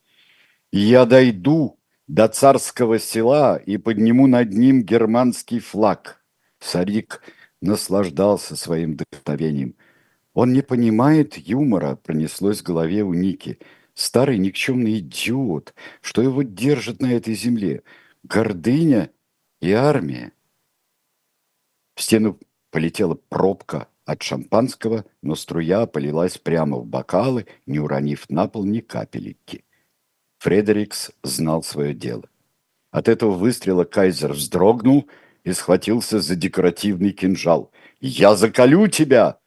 Я 0.70 1.06
дойду 1.06 1.80
до 2.06 2.28
царского 2.28 3.00
села 3.00 3.56
и 3.56 3.78
подниму 3.78 4.28
над 4.28 4.52
ним 4.52 4.84
германский 4.84 5.58
флаг. 5.58 6.24
Сарик 6.60 7.22
наслаждался 7.60 8.56
своим 8.56 8.92
вдохновением. 8.92 9.76
Он 10.34 10.52
не 10.52 10.62
понимает 10.62 11.36
юмора, 11.36 11.96
пронеслось 11.96 12.60
в 12.60 12.64
голове 12.64 13.02
у 13.02 13.14
Ники. 13.14 13.58
Старый 13.94 14.38
никчемный 14.38 14.98
идиот, 14.98 15.74
что 16.02 16.20
его 16.20 16.42
держит 16.42 17.00
на 17.00 17.12
этой 17.12 17.34
земле. 17.34 17.82
Гордыня 18.22 19.10
и 19.60 19.72
армия. 19.72 20.32
В 21.94 22.02
стену 22.02 22.38
полетела 22.70 23.14
пробка 23.14 23.88
от 24.04 24.22
шампанского, 24.22 25.06
но 25.22 25.34
струя 25.34 25.86
полилась 25.86 26.36
прямо 26.36 26.76
в 26.78 26.86
бокалы, 26.86 27.46
не 27.64 27.80
уронив 27.80 28.28
на 28.28 28.48
пол 28.48 28.64
ни 28.64 28.80
капельки. 28.80 29.64
Фредерикс 30.38 31.10
знал 31.22 31.62
свое 31.62 31.94
дело. 31.94 32.24
От 32.90 33.08
этого 33.08 33.32
выстрела 33.32 33.84
кайзер 33.84 34.32
вздрогнул 34.32 35.08
и 35.46 35.52
схватился 35.52 36.20
за 36.20 36.34
декоративный 36.34 37.12
кинжал. 37.12 37.70
«Я 38.00 38.34
заколю 38.34 38.88
тебя!» 38.88 39.38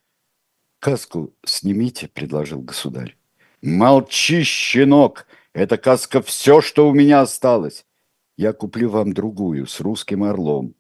«Каску 0.79 1.33
снимите»,— 1.45 2.07
предложил 2.13 2.61
государь. 2.61 3.17
«Молчи, 3.61 4.43
щенок! 4.43 5.27
Эта 5.53 5.77
каска 5.77 6.21
все, 6.21 6.61
что 6.61 6.87
у 6.87 6.93
меня 6.93 7.19
осталось. 7.19 7.85
Я 8.37 8.53
куплю 8.53 8.89
вам 8.89 9.11
другую 9.11 9.67
с 9.67 9.81
русским 9.81 10.23
орлом. 10.23 10.73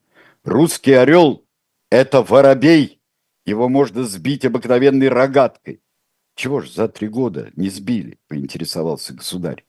Русский 0.45 0.93
орел— 0.93 1.45
это 1.91 2.21
воробей. 2.21 3.01
Его 3.45 3.67
можно 3.67 4.05
сбить 4.05 4.45
обыкновенной 4.45 5.09
рогаткой. 5.09 5.81
Чего 6.35 6.61
ж 6.61 6.69
за 6.71 6.87
три 6.87 7.09
года 7.09 7.51
не 7.57 7.67
сбили, 7.67 8.19
поинтересовался 8.29 9.13
государь. 9.13 9.65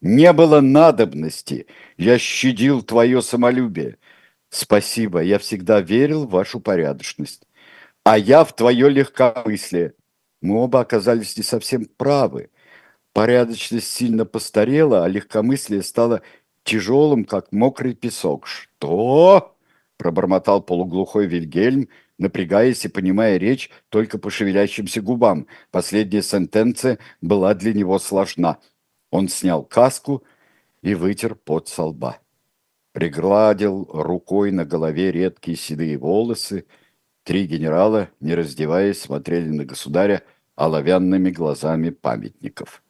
Не 0.00 0.32
было 0.32 0.60
надобности. 0.60 1.66
Я 1.96 2.16
щадил 2.18 2.82
твое 2.82 3.22
самолюбие. 3.22 3.98
Спасибо, 4.54 5.20
я 5.20 5.38
всегда 5.38 5.80
верил 5.80 6.26
в 6.26 6.30
вашу 6.30 6.60
порядочность 6.60 7.46
а 8.04 8.18
я 8.18 8.44
в 8.44 8.54
твое 8.54 8.90
легкомыслие. 8.90 9.94
Мы 10.42 10.56
оба 10.58 10.80
оказались 10.80 11.36
не 11.36 11.42
совсем 11.42 11.86
правы. 11.86 12.50
Порядочность 13.14 13.88
сильно 13.88 14.26
постарела, 14.26 15.04
а 15.04 15.08
легкомыслие 15.08 15.82
стало 15.82 16.20
тяжелым, 16.64 17.24
как 17.24 17.50
мокрый 17.50 17.94
песок. 17.94 18.46
«Что?»– 18.46 19.56
пробормотал 19.96 20.62
полуглухой 20.62 21.26
Вильгельм, 21.26 21.88
напрягаясь 22.18 22.84
и 22.84 22.88
понимая 22.88 23.38
речь 23.38 23.70
только 23.88 24.18
по 24.18 24.30
шевелящимся 24.30 25.00
губам. 25.00 25.46
Последняя 25.70 26.22
сентенция 26.22 26.98
была 27.22 27.54
для 27.54 27.72
него 27.72 27.98
сложна. 27.98 28.58
Он 29.10 29.28
снял 29.28 29.64
каску 29.64 30.24
и 30.82 30.94
вытер 30.94 31.36
пот 31.36 31.68
со 31.68 31.84
лба. 31.84 32.18
Пригладил 32.94 33.90
рукой 33.92 34.50
на 34.52 34.64
голове 34.64 35.12
редкие 35.12 35.58
седые 35.58 35.98
волосы– 35.98 36.64
Три 37.24 37.46
генерала, 37.46 38.10
не 38.20 38.34
раздеваясь, 38.34 39.00
смотрели 39.00 39.48
на 39.48 39.64
государя 39.64 40.22
оловянными 40.56 41.30
глазами 41.30 41.88
памятников. 41.88 42.82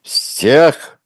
«Всех! 0.00 0.98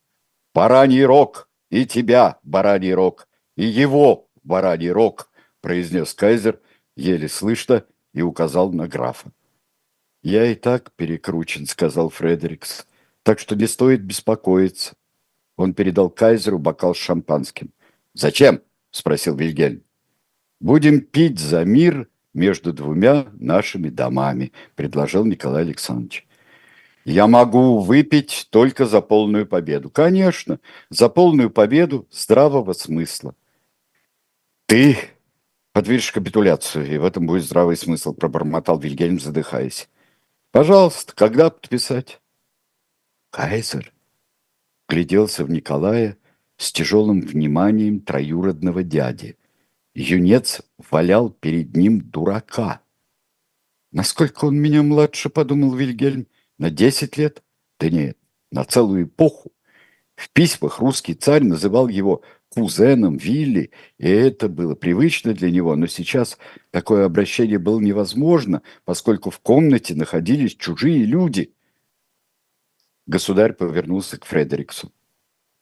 Бараний 0.54 1.04
рог! 1.04 1.48
И 1.70 1.84
тебя, 1.86 2.38
бараний 2.44 2.94
рог! 2.94 3.28
И 3.56 3.64
его, 3.64 4.28
бараний 4.44 4.90
рог!» 4.90 5.28
произнес 5.60 6.14
кайзер, 6.14 6.60
еле 6.94 7.28
слышно, 7.28 7.84
и 8.14 8.22
указал 8.22 8.72
на 8.72 8.86
графа. 8.86 9.32
«Я 10.22 10.46
и 10.46 10.54
так 10.54 10.92
перекручен»,— 10.92 11.66
сказал 11.66 12.10
Фредерикс, 12.10 12.86
«так 13.24 13.40
что 13.40 13.56
не 13.56 13.66
стоит 13.66 14.02
беспокоиться». 14.02 14.94
Он 15.56 15.74
передал 15.74 16.10
кайзеру 16.10 16.60
бокал 16.60 16.94
с 16.94 16.98
шампанским. 16.98 17.72
«Зачем?»— 18.16 18.62
спросил 18.90 19.36
Вильгельм. 19.36 19.82
«Будем 20.58 21.02
пить 21.02 21.38
за 21.38 21.64
мир 21.64 22.08
между 22.32 22.72
двумя 22.72 23.26
нашими 23.34 23.90
домами, 23.90 24.52
предложил 24.74 25.26
Николай 25.26 25.62
Александрович. 25.62 26.26
Я 27.04 27.26
могу 27.26 27.78
выпить 27.78 28.48
только 28.50 28.86
за 28.86 29.02
полную 29.02 29.46
победу. 29.46 29.90
Конечно, 29.90 30.60
за 30.88 31.08
полную 31.10 31.50
победу 31.50 32.08
здравого 32.10 32.72
смысла. 32.72 33.34
Ты 34.66 34.96
подвижешь 35.72 36.10
капитуляцию, 36.10 36.90
и 36.90 36.96
в 36.96 37.04
этом 37.04 37.26
будет 37.26 37.44
здравый 37.44 37.76
смысл, 37.76 38.14
пробормотал 38.14 38.78
Вильгельм, 38.78 39.20
задыхаясь. 39.20 39.88
Пожалуйста, 40.52 41.14
когда 41.14 41.50
подписать? 41.50 42.20
Кайзер 43.30 43.92
гляделся 44.88 45.44
в 45.44 45.50
Николая 45.50 46.16
с 46.56 46.72
тяжелым 46.72 47.20
вниманием 47.20 48.00
троюродного 48.00 48.82
дяди– 48.82 49.36
Юнец 49.96 50.60
валял 50.90 51.30
перед 51.30 51.74
ним 51.74 52.02
дурака. 52.02 52.82
Насколько 53.92 54.44
он 54.44 54.60
меня 54.60 54.82
младше, 54.82 55.30
подумал 55.30 55.74
Вильгельм, 55.74 56.26
на 56.58 56.70
десять 56.70 57.16
лет? 57.16 57.42
Да 57.80 57.88
нет, 57.88 58.18
на 58.52 58.64
целую 58.64 59.04
эпоху. 59.04 59.52
В 60.14 60.28
письмах 60.30 60.80
русский 60.80 61.14
царь 61.14 61.44
называл 61.44 61.88
его 61.88 62.22
кузеном 62.50 63.16
Вилли, 63.16 63.70
и 63.96 64.06
это 64.06 64.50
было 64.50 64.74
привычно 64.74 65.32
для 65.32 65.50
него, 65.50 65.74
но 65.76 65.86
сейчас 65.86 66.36
такое 66.70 67.06
обращение 67.06 67.58
было 67.58 67.80
невозможно, 67.80 68.60
поскольку 68.84 69.30
в 69.30 69.40
комнате 69.40 69.94
находились 69.94 70.56
чужие 70.56 71.04
люди. 71.04 71.54
Государь 73.06 73.54
повернулся 73.54 74.18
к 74.18 74.26
Фредериксу. 74.26 74.92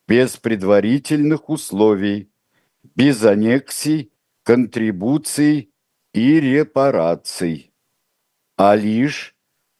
без 0.08 0.36
предварительных 0.36 1.48
условий, 1.48 2.28
без 2.96 3.24
аннексий, 3.24 4.10
контрибуций 4.42 5.72
и 6.12 6.40
репараций, 6.40 7.72
а 8.56 8.74
лишь 8.74 9.36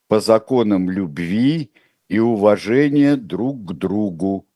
по 0.07 0.20
законам 0.20 0.88
любви 0.88 1.72
и 2.09 2.20
уважения 2.20 3.16
друг 3.16 3.64
к 3.64 3.72
другу, 3.72 4.46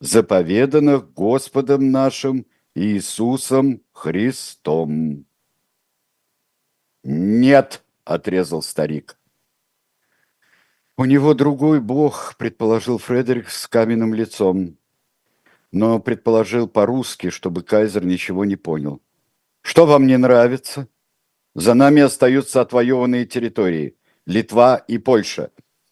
заповеданных 0.00 1.12
Господом 1.12 1.92
нашим 1.92 2.44
Иисусом 2.74 3.82
Христом. 3.92 5.26
«Нет!»– 7.04 7.84
отрезал 8.04 8.60
старик. 8.60 9.16
«У 10.96 11.04
него 11.04 11.34
другой 11.34 11.80
бог»,– 11.80 12.34
предположил 12.38 12.98
Фредерик 12.98 13.50
с 13.50 13.66
каменным 13.66 14.14
лицом, 14.14 14.78
но 15.72 15.98
предположил 15.98 16.68
по-русски, 16.68 17.30
чтобы 17.30 17.62
кайзер 17.62 18.04
ничего 18.04 18.44
не 18.44 18.56
понял. 18.56 19.02
«Что 19.62 19.86
вам 19.86 20.06
не 20.06 20.16
нравится? 20.16 20.88
За 21.54 21.74
нами 21.74 22.02
остаются 22.02 22.60
отвоеванные 22.60 23.26
территории– 23.26 23.96
Литва 24.26 24.76
и 24.76 24.98
Польша. 24.98 25.50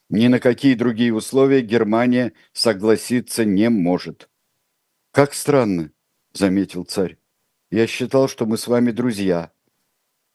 Ни 0.09 0.29
на 0.29 0.39
какие 0.39 0.75
другие 0.75 1.13
условия 1.13 1.63
Германия 1.63 2.33
согласиться 2.53 3.45
не 3.45 3.71
может». 3.71 4.29
«Как 5.11 5.35
странно»,– 5.35 5.91
заметил 6.33 6.85
царь. 6.85 7.19
«Я 7.71 7.87
считал, 7.87 8.29
что 8.29 8.47
мы 8.47 8.57
с 8.57 8.67
вами 8.69 8.91
друзья». 8.91 9.51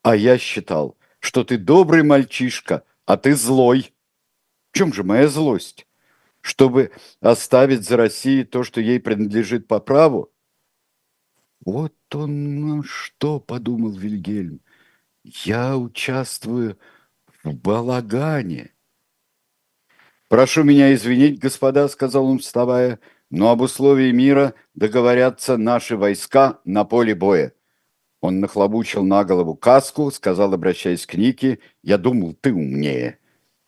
А 0.07 0.15
я 0.15 0.38
считал, 0.38 0.97
что 1.20 1.43
ты 1.43 1.57
добрый 1.57 2.01
мальчишка, 2.01 2.84
а 3.05 3.18
ты 3.18 3.36
злой. 3.36 3.93
Чем 4.78 4.93
же 4.93 5.03
моя 5.03 5.28
злость? 5.28 5.88
Чтобы 6.41 6.91
оставить 7.19 7.84
за 7.84 7.97
Россией 7.97 8.43
то, 8.43 8.63
что 8.63 8.80
ей 8.80 8.99
принадлежит 8.99 9.67
по 9.67 9.80
праву? 9.80 10.32
Вот 11.65 11.95
он 12.13 12.84
что, 12.84 13.39
подумал 13.39 13.89
Вильгельм. 13.89 14.61
Я 15.23 15.75
участвую 15.78 16.78
в 17.43 17.55
балагане. 17.55 18.71
«Прошу 20.28 20.63
меня 20.63 20.93
извинить, 20.93 21.39
господа»,— 21.39 21.88
сказал 21.89 22.28
он, 22.28 22.38
вставая, 22.38 22.99
«но 23.32 23.49
об 23.49 23.61
условии 23.61 24.11
мира 24.11 24.53
договорятся 24.75 25.57
наши 25.57 25.97
войска 25.97 26.59
на 26.65 26.84
поле 26.84 27.15
боя. 27.15 27.53
Он 28.21 28.41
нахлобучил 28.41 29.03
на 29.03 29.23
голову 29.23 29.55
каску, 29.55 30.11
сказал, 30.11 30.53
обращаясь 30.53 31.07
к 31.07 31.15
Нике, 31.15 31.57
«Я 31.82 31.97
думал, 31.97 32.36
ты 32.36 32.53
умнее». 32.53 33.17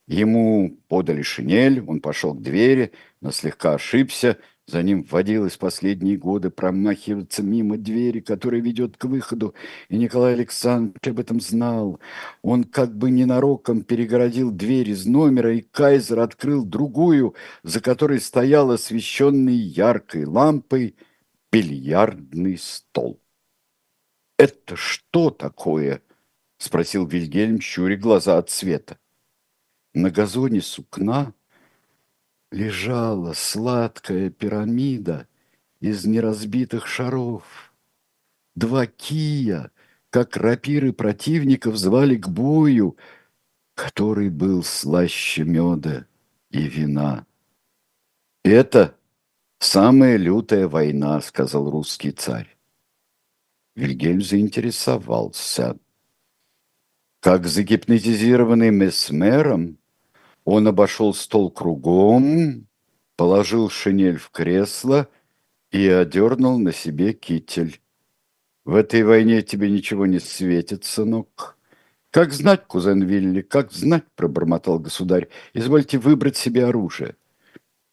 Ему 0.09 0.75
подали 0.87 1.21
шинель, 1.21 1.81
он 1.81 2.01
пошел 2.01 2.33
к 2.33 2.41
двери, 2.41 2.93
но 3.21 3.31
слегка 3.31 3.75
ошибся. 3.75 4.39
За 4.65 4.81
ним 4.81 5.03
вводилось 5.03 5.55
последние 5.55 6.17
годы 6.17 6.49
промахиваться 6.49 7.43
мимо 7.43 7.77
двери, 7.77 8.19
которая 8.19 8.59
ведет 8.59 8.97
к 8.97 9.05
выходу. 9.05 9.53
И 9.87 9.97
Николай 9.97 10.33
Александрович 10.33 11.07
об 11.07 11.19
этом 11.19 11.39
знал. 11.39 11.99
Он 12.41 12.63
как 12.63 12.97
бы 12.97 13.11
ненароком 13.11 13.83
перегородил 13.83 14.49
дверь 14.49 14.89
из 14.89 15.05
номера, 15.05 15.53
и 15.53 15.61
Кайзер 15.61 16.19
открыл 16.21 16.65
другую, 16.65 17.35
за 17.61 17.79
которой 17.79 18.19
стоял 18.19 18.71
освещенный 18.71 19.53
яркой 19.53 20.25
лампой 20.25 20.95
бильярдный 21.51 22.57
стол. 22.57 23.21
«Это 24.39 24.75
что 24.75 25.29
такое?»– 25.29 26.01
спросил 26.57 27.05
Вильгельм, 27.05 27.61
щуря 27.61 27.95
глаза 27.95 28.39
от 28.39 28.49
света. 28.49 28.97
На 29.93 30.11
газоне 30.11 30.61
сукна 30.61 31.33
лежала 32.51 33.33
сладкая 33.33 34.29
пирамида 34.29 35.27
из 35.79 36.05
неразбитых 36.05 36.85
шаров. 36.85 37.73
Два 38.55 38.85
кия, 38.85 39.71
как 40.09 40.37
рапиры 40.37 40.93
противников, 40.93 41.77
звали 41.77 42.17
к 42.17 42.27
бою, 42.27 42.97
который 43.73 44.29
был 44.29 44.63
слаще 44.63 45.43
меда 45.43 46.05
и 46.51 46.67
вина. 46.67 47.25
«Это 48.43 48.95
самая 49.59 50.17
лютая 50.17 50.67
война»,— 50.67 51.19
сказал 51.21 51.69
русский 51.69 52.11
царь. 52.11 52.55
Вильгельм 53.75 54.21
заинтересовался. 54.21 55.77
Как 57.21 57.47
загипнотизированный 57.47 58.71
месмером, 58.71 59.78
он 60.49 60.67
обошел 60.67 61.13
стол 61.13 61.51
кругом, 61.51 62.67
положил 63.15 63.69
шинель 63.69 64.17
в 64.17 64.31
кресло 64.31 65.07
и 65.71 65.87
одернул 65.87 66.57
на 66.57 66.73
себе 66.73 67.13
китель. 67.13 67.79
В 68.65 68.75
этой 68.75 69.03
войне 69.03 69.43
тебе 69.43 69.69
ничего 69.69 70.07
не 70.07 70.19
светит, 70.19 70.85
сынок. 70.85 71.57
Как 72.09 72.33
знать, 72.33 72.65
кузен 72.65 73.03
Вилли, 73.03 73.41
как 73.41 73.71
знать, 73.71 74.05
пробормотал 74.15 74.79
государь. 74.79 75.27
Извольте 75.53 75.99
выбрать 75.99 76.35
себе 76.35 76.65
оружие. 76.65 77.15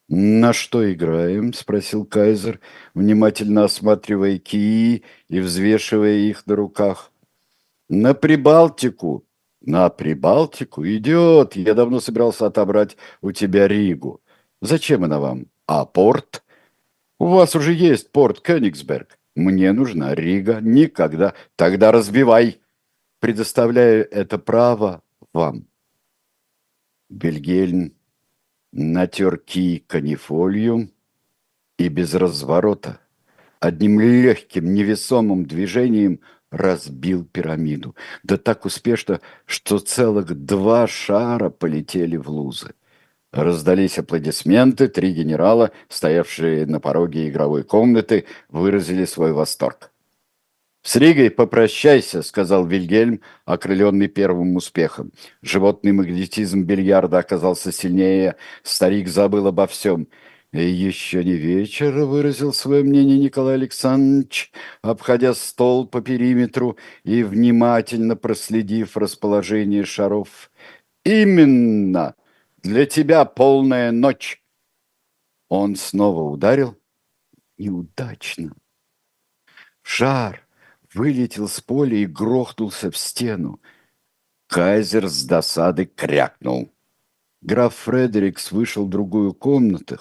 «На 0.09 0.53
что 0.53 0.91
играем?»– 0.91 1.53
спросил 1.55 2.07
Кайзер, 2.07 2.61
внимательно 2.95 3.65
осматривая 3.65 4.39
кии 4.39 5.03
и 5.29 5.41
взвешивая 5.41 6.19
их 6.19 6.47
на 6.47 6.55
руках. 6.55 7.11
«На 7.89 8.15
Прибалтику!» 8.15 9.27
«На 9.67 9.91
Прибалтику? 9.91 10.87
Идет! 10.87 11.57
Я 11.57 11.75
давно 11.75 12.01
собирался 12.01 12.47
отобрать 12.47 12.97
у 13.21 13.33
тебя 13.33 13.69
Ригу. 13.69 14.23
Зачем 14.63 15.05
она 15.05 15.19
вам? 15.19 15.47
А 15.67 15.85
порт?» 15.85 16.45
«У 17.19 17.27
вас 17.27 17.57
уже 17.57 17.75
есть 17.75 18.13
порт 18.13 18.41
Кёнигсберг. 18.41 19.19
Мне 19.35 19.73
нужна 19.73 20.15
Рига. 20.15 20.61
Никогда. 20.61 21.35
Тогда 21.57 21.91
разбивай!» 21.93 22.61
«Предоставляю 23.19 24.09
это 24.11 24.39
право 24.39 25.03
вам». 25.33 25.67
Бельгельн 27.09 27.93
натер 28.73 29.39
ки 29.39 29.79
канифолью 29.87 30.91
и 31.79 31.89
без 31.89 32.15
разворота, 32.15 33.01
одним 33.61 34.01
легким 34.01 34.75
невесомым 34.75 35.45
движением 35.45 36.21
разбил 36.57 37.25
пирамиду. 37.25 37.95
Да 38.23 38.37
так 38.37 38.65
успешно, 38.65 39.21
что 39.45 39.79
целых 39.79 40.35
два 40.35 40.87
шара 40.87 41.51
полетели 41.51 42.17
в 42.17 42.29
лузы. 42.29 42.75
Раздались 43.33 43.99
аплодисменты, 43.99 44.89
три 44.89 45.13
генерала, 45.13 45.71
стоявшие 45.89 46.67
на 46.67 46.81
пороге 46.81 47.29
игровой 47.29 47.65
комнаты, 47.65 48.25
выразили 48.49 49.05
свой 49.05 49.33
восторг. 49.33 49.93
«С 50.87 50.95
Ригой 50.95 51.31
попрощайся»,— 51.31 52.23
сказал 52.23 52.65
Вильгельм, 52.65 53.21
окрыленный 53.45 54.07
первым 54.07 54.55
успехом. 54.55 55.11
Животный 55.43 55.91
магнетизм 55.91 56.63
бильярда 56.63 57.19
оказался 57.19 57.73
сильнее, 57.73 58.37
старик 58.63 59.09
забыл 59.09 59.49
обо 59.49 59.67
всем. 59.67 60.07
«Еще 60.57 61.23
не 61.23 61.35
вечер»,— 61.35 61.93
выразил 62.07 62.53
свое 62.53 62.83
мнение 62.83 63.19
Николай 63.19 63.55
Александрович, 63.55 64.53
обходя 64.81 65.35
стол 65.35 65.87
по 65.87 66.01
периметру 66.01 66.79
и 67.05 67.23
внимательно 67.23 68.17
проследив 68.17 68.97
расположение 68.97 69.85
шаров. 69.85 70.51
«Именно! 71.05 72.15
Для 72.63 72.87
тебя 72.87 73.27
полная 73.27 73.93
ночь!» 73.93 74.43
Он 75.49 75.77
снова 75.77 76.23
ударил. 76.23 76.77
Неудачно. 77.59 78.53
Шар 79.83 80.47
вылетел 80.95 81.49
с 81.49 81.61
поля 81.61 81.99
и 81.99 82.07
грохнулся 82.07 82.91
в 82.91 82.97
стену. 82.97 83.61
Кайзер 84.49 85.07
с 85.09 85.25
досады 85.25 85.85
крякнул. 85.87 86.73
Граф 87.43 87.75
Фредерикс 87.77 88.51
вышел 88.51 88.87
в 88.87 88.91
другую 88.91 89.33
комнату, 89.33 90.01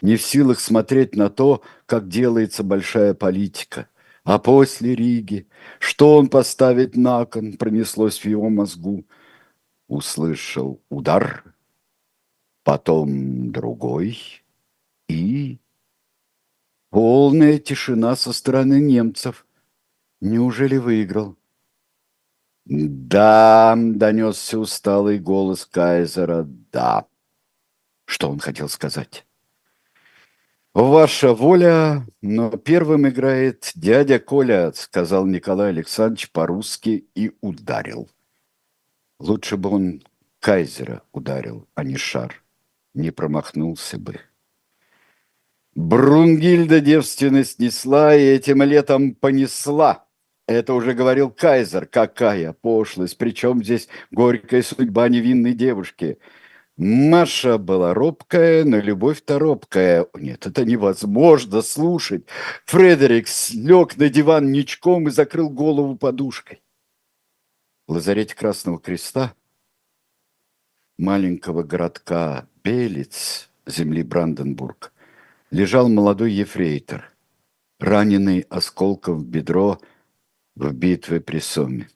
не 0.00 0.16
в 0.16 0.22
силах 0.22 0.60
смотреть 0.60 1.14
на 1.16 1.30
то, 1.30 1.62
как 1.86 2.08
делается 2.08 2.62
большая 2.62 3.14
политика. 3.14 3.88
А 4.24 4.38
после 4.38 4.94
Риги, 4.94 5.48
что 5.78 6.16
он 6.16 6.28
поставит 6.28 6.96
на 6.96 7.24
кон, 7.24 7.56
пронеслось 7.56 8.18
в 8.18 8.24
его 8.24 8.50
мозгу. 8.50 9.04
Услышал 9.86 10.82
удар, 10.90 11.44
потом 12.62 13.50
другой 13.52 14.18
и... 15.08 15.58
Полная 16.90 17.58
тишина 17.58 18.16
со 18.16 18.32
стороны 18.32 18.80
немцев. 18.80 19.46
Неужели 20.20 20.78
выиграл? 20.78 21.36
«Да»,— 22.64 23.74
донесся 23.78 24.58
усталый 24.58 25.18
голос 25.18 25.64
Кайзера,— 25.64 26.44
«да». 26.72 27.06
Что 28.04 28.30
он 28.30 28.38
хотел 28.38 28.68
сказать? 28.68 29.26
Ваша 30.80 31.34
воля, 31.34 32.06
но 32.22 32.50
первым 32.50 33.08
играет 33.08 33.72
дядя 33.74 34.20
Коля, 34.20 34.70
сказал 34.72 35.26
Николай 35.26 35.70
Александрович 35.70 36.30
по-русски 36.30 37.08
и 37.16 37.32
ударил. 37.40 38.08
Лучше 39.18 39.56
бы 39.56 39.70
он 39.70 40.04
кайзера 40.38 41.02
ударил, 41.10 41.66
а 41.74 41.82
не 41.82 41.96
шар. 41.96 42.44
Не 42.94 43.10
промахнулся 43.10 43.98
бы. 43.98 44.20
Брунгильда 45.74 46.80
девственность 46.80 47.58
несла 47.58 48.14
и 48.14 48.22
этим 48.22 48.62
летом 48.62 49.16
понесла. 49.16 50.04
Это 50.46 50.74
уже 50.74 50.92
говорил 50.92 51.30
кайзер. 51.30 51.86
Какая 51.86 52.52
пошлость! 52.52 53.18
Причем 53.18 53.64
здесь 53.64 53.88
горькая 54.12 54.62
судьба 54.62 55.08
невинной 55.08 55.54
девушки– 55.54 56.18
Маша 56.78 57.58
была 57.58 57.92
робкая, 57.92 58.64
но 58.64 58.78
любовь-то 58.78 59.40
робкая. 59.40 60.06
Нет, 60.14 60.46
это 60.46 60.64
невозможно 60.64 61.60
слушать. 61.60 62.24
Фредерик 62.66 63.26
лег 63.52 63.96
на 63.96 64.08
диван 64.08 64.52
ничком 64.52 65.08
и 65.08 65.10
закрыл 65.10 65.50
голову 65.50 65.96
подушкой. 65.96 66.62
В 67.88 67.94
лазарете 67.94 68.36
Красного 68.36 68.78
Креста 68.78 69.34
маленького 70.98 71.64
городка 71.64 72.46
Белец, 72.62 73.50
земли 73.66 74.04
Бранденбург, 74.04 74.92
лежал 75.50 75.88
молодой 75.88 76.30
ефрейтор, 76.30 77.10
раненый 77.80 78.46
осколком 78.50 79.18
в 79.18 79.24
бедро 79.24 79.80
в 80.54 80.72
битве 80.72 81.20
при 81.20 81.40
Соме. 81.40 81.88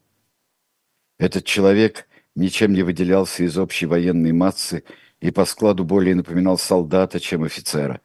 Этот 1.19 1.45
человек– 1.45 2.09
ничем 2.35 2.73
не 2.73 2.83
выделялся 2.83 3.45
из 3.45 3.59
общей 3.59 3.87
военной 3.87 4.33
массы 4.33 4.85
и 5.21 5.31
по 5.31 5.45
складу 5.45 5.85
более 5.85 6.15
напоминал 6.15 6.59
солдата, 6.59 7.21
чем 7.21 7.45
офицера. 7.45 8.01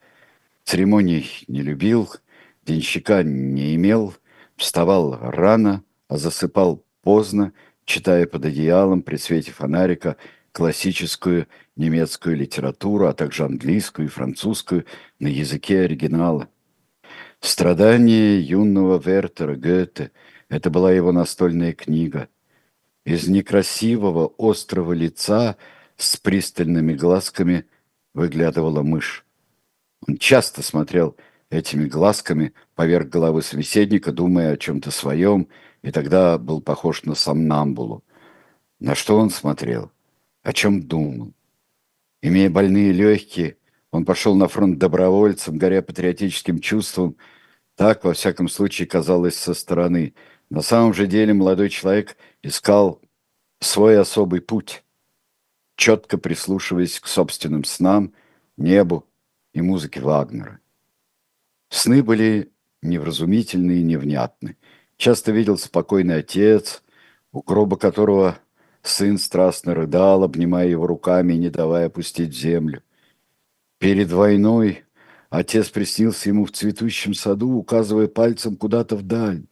Церемоний 0.63 1.29
не 1.47 1.61
любил, 1.61 2.09
денщика 2.65 3.23
не 3.23 3.75
имел, 3.75 4.13
вставал 4.55 5.17
рано, 5.21 5.83
а 6.07 6.17
засыпал 6.17 6.83
поздно, 7.01 7.53
читая 7.85 8.27
под 8.27 8.45
одеялом 8.45 9.01
при 9.01 9.15
свете 9.15 9.51
фонарика 9.51 10.17
классическую 10.51 11.47
немецкую 11.75 12.35
литературу, 12.35 13.07
а 13.07 13.13
также 13.13 13.45
английскую 13.45 14.07
и 14.07 14.11
французскую 14.11 14.85
на 15.19 15.27
языке 15.27 15.81
оригинала. 15.81 16.49
«Страдания 17.39 18.39
юного 18.39 18.99
Вертера 18.99 19.55
Гёте»– 19.55 20.11
это 20.49 20.69
была 20.69 20.91
его 20.91 21.11
настольная 21.11 21.73
книга– 21.73 22.27
из 23.07 23.25
некрасивого 23.29 24.33
острого 24.37 24.91
лица 24.91 25.55
с 25.95 26.17
пристальными 26.17 26.93
глазками 26.93 27.65
выглядывала 28.13 28.83
мышь. 28.83 29.25
Он 30.05 30.17
часто 30.17 30.61
смотрел 30.61 31.15
этими 31.49 31.87
глазками 31.87 32.53
поверх 32.75 33.07
головы 33.07 33.43
собеседника, 33.43 34.11
думая 34.11 34.51
о 34.51 34.57
чем-то 34.57 34.91
своем, 34.91 35.47
и 35.83 35.91
тогда 35.91 36.37
был 36.37 36.59
похож 36.59 37.03
на 37.03 37.15
сомнамбулу. 37.15 38.03
На 38.81 38.93
что 38.93 39.17
он 39.17 39.29
смотрел? 39.29 39.89
О 40.43 40.51
чем 40.51 40.83
думал? 40.83 41.31
Имея 42.21 42.49
больные 42.49 42.91
легкие, 42.91 43.55
он 43.89 44.03
пошел 44.03 44.35
на 44.35 44.49
фронт 44.49 44.79
добровольцем, 44.79 45.57
горя 45.57 45.81
патриотическим 45.81 46.59
чувством. 46.59 47.15
Так, 47.77 48.03
во 48.03 48.11
всяком 48.11 48.49
случае, 48.49 48.85
казалось 48.85 49.37
со 49.37 49.53
стороны– 49.53 50.13
на 50.49 50.61
самом 50.61 50.93
же 50.93 51.07
деле 51.07 51.33
молодой 51.33 51.69
человек 51.69 52.17
искал 52.41 53.01
свой 53.59 53.99
особый 53.99 54.41
путь, 54.41 54.83
четко 55.75 56.17
прислушиваясь 56.17 56.99
к 56.99 57.07
собственным 57.07 57.63
снам, 57.63 58.13
небу 58.55 59.05
и 59.53 59.61
музыке 59.61 59.99
Вагнера. 59.99 60.59
Сны 61.69 62.01
были 62.01 62.51
невразумительны 62.81 63.79
и 63.79 63.83
невнятны. 63.83 64.57
Часто 64.95 65.31
видел 65.31 65.57
спокойный 65.57 66.17
отец, 66.17 66.81
у 67.31 67.41
гроба 67.41 67.77
которого 67.77 68.39
сын 68.81 69.17
страстно 69.17 69.75
рыдал, 69.75 70.23
обнимая 70.23 70.67
его 70.67 70.87
руками 70.87 71.33
и 71.33 71.37
не 71.37 71.49
давая 71.49 71.87
опустить 71.87 72.35
землю. 72.35 72.83
Перед 73.79 74.11
войной 74.11 74.85
отец 75.29 75.69
приснился 75.69 76.29
ему 76.29 76.45
в 76.45 76.51
цветущем 76.51 77.13
саду, 77.13 77.51
указывая 77.57 78.07
пальцем 78.07 78.55
куда-то 78.55 78.95
вдаль. 78.95 79.43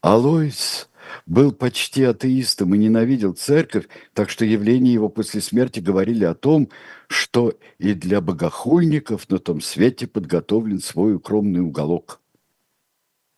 Алойс 0.00 0.88
был 1.26 1.52
почти 1.52 2.04
атеистом 2.04 2.74
и 2.74 2.78
ненавидел 2.78 3.34
церковь, 3.34 3.88
так 4.14 4.30
что 4.30 4.44
явления 4.44 4.92
его 4.92 5.08
после 5.08 5.40
смерти 5.40 5.80
говорили 5.80 6.24
о 6.24 6.34
том, 6.34 6.70
что 7.08 7.58
и 7.78 7.94
для 7.94 8.20
богохульников 8.20 9.28
на 9.28 9.38
том 9.38 9.60
свете 9.60 10.06
подготовлен 10.06 10.80
свой 10.80 11.16
укромный 11.16 11.60
уголок. 11.60 12.20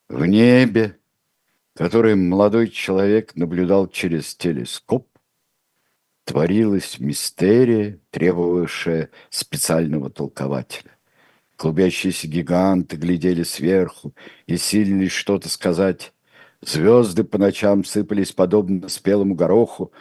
В 0.08 0.24
небе, 0.26 0.98
который 1.74 2.14
молодой 2.14 2.68
человек 2.68 3.34
наблюдал 3.34 3.88
через 3.88 4.34
телескоп, 4.36 5.08
творилась 6.24 7.00
мистерия, 7.00 7.98
требовавшая 8.10 9.10
специального 9.30 10.10
толкователя. 10.10 10.96
Клубящиеся 11.56 12.28
гиганты 12.28 12.96
глядели 12.96 13.42
сверху 13.42 14.14
и 14.46 14.56
силились 14.56 15.12
что-то 15.12 15.48
сказать 15.48 16.11
Звезды 16.62 17.24
по 17.24 17.38
ночам 17.38 17.84
сыпались 17.84 18.32
подобно 18.32 18.88
спелому 18.88 19.34
гороху, 19.34 19.92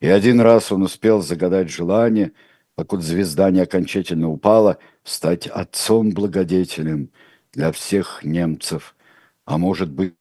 и 0.00 0.08
один 0.08 0.40
раз 0.40 0.72
он 0.72 0.82
успел 0.82 1.20
загадать 1.20 1.68
желание, 1.70 2.32
покуда 2.74 3.02
звезда 3.02 3.50
не 3.50 3.60
окончательно 3.60 4.30
упала, 4.30 4.78
стать 5.04 5.46
отцом-благодетелем 5.46 7.10
для 7.52 7.72
всех 7.72 8.24
немцев, 8.24 8.96
а 9.44 9.58
может 9.58 9.90
быть, 9.90 10.14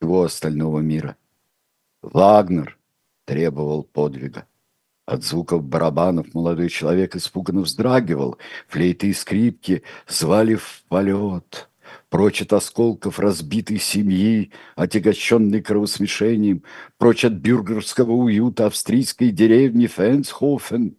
его 0.00 0.24
остального 0.24 0.80
мира. 0.80 1.16
Вагнер 2.02 2.78
требовал 3.24 3.84
подвига. 3.84 4.46
От 5.06 5.24
звуков 5.24 5.64
барабанов 5.64 6.34
молодой 6.34 6.68
человек 6.68 7.16
испуганно 7.16 7.62
вздрагивал. 7.62 8.36
Флейты 8.68 9.08
и 9.08 9.14
скрипки 9.14 9.82
звали 10.06 10.54
в 10.54 10.84
полет 10.88 11.68
прочь 12.10 12.42
от 12.42 12.52
осколков 12.52 13.18
разбитой 13.18 13.78
семьи, 13.78 14.52
отягощенной 14.76 15.62
кровосмешением, 15.62 16.62
прочь 16.96 17.24
от 17.24 17.34
бюргерского 17.34 18.12
уюта 18.12 18.66
австрийской 18.66 19.30
деревни 19.30 19.86
Фенсхофен, 19.86 20.96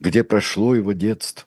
где 0.00 0.24
прошло 0.24 0.74
его 0.74 0.92
детство, 0.92 1.46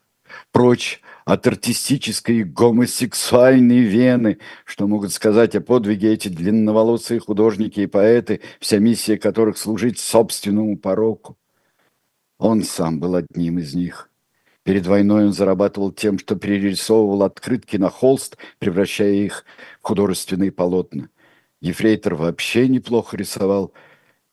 прочь 0.52 1.00
от 1.24 1.46
артистической 1.46 2.42
гомосексуальной 2.42 3.80
вены, 3.80 4.38
что 4.64 4.86
могут 4.86 5.12
сказать 5.12 5.54
о 5.54 5.60
подвиге 5.60 6.14
эти 6.14 6.28
длинноволосые 6.28 7.20
художники 7.20 7.80
и 7.80 7.86
поэты, 7.86 8.40
вся 8.60 8.78
миссия 8.78 9.18
которых 9.18 9.58
служить 9.58 9.98
собственному 9.98 10.78
пороку. 10.78 11.36
Он 12.38 12.62
сам 12.62 12.98
был 12.98 13.14
одним 13.14 13.58
из 13.58 13.74
них. 13.74 14.08
Перед 14.68 14.86
войной 14.86 15.24
он 15.24 15.32
зарабатывал 15.32 15.92
тем, 15.92 16.18
что 16.18 16.36
перерисовывал 16.36 17.22
открытки 17.22 17.78
на 17.78 17.88
холст, 17.88 18.36
превращая 18.58 19.14
их 19.14 19.46
в 19.80 19.86
художественные 19.86 20.52
полотна. 20.52 21.08
Ефрейтор 21.62 22.16
вообще 22.16 22.68
неплохо 22.68 23.16
рисовал, 23.16 23.72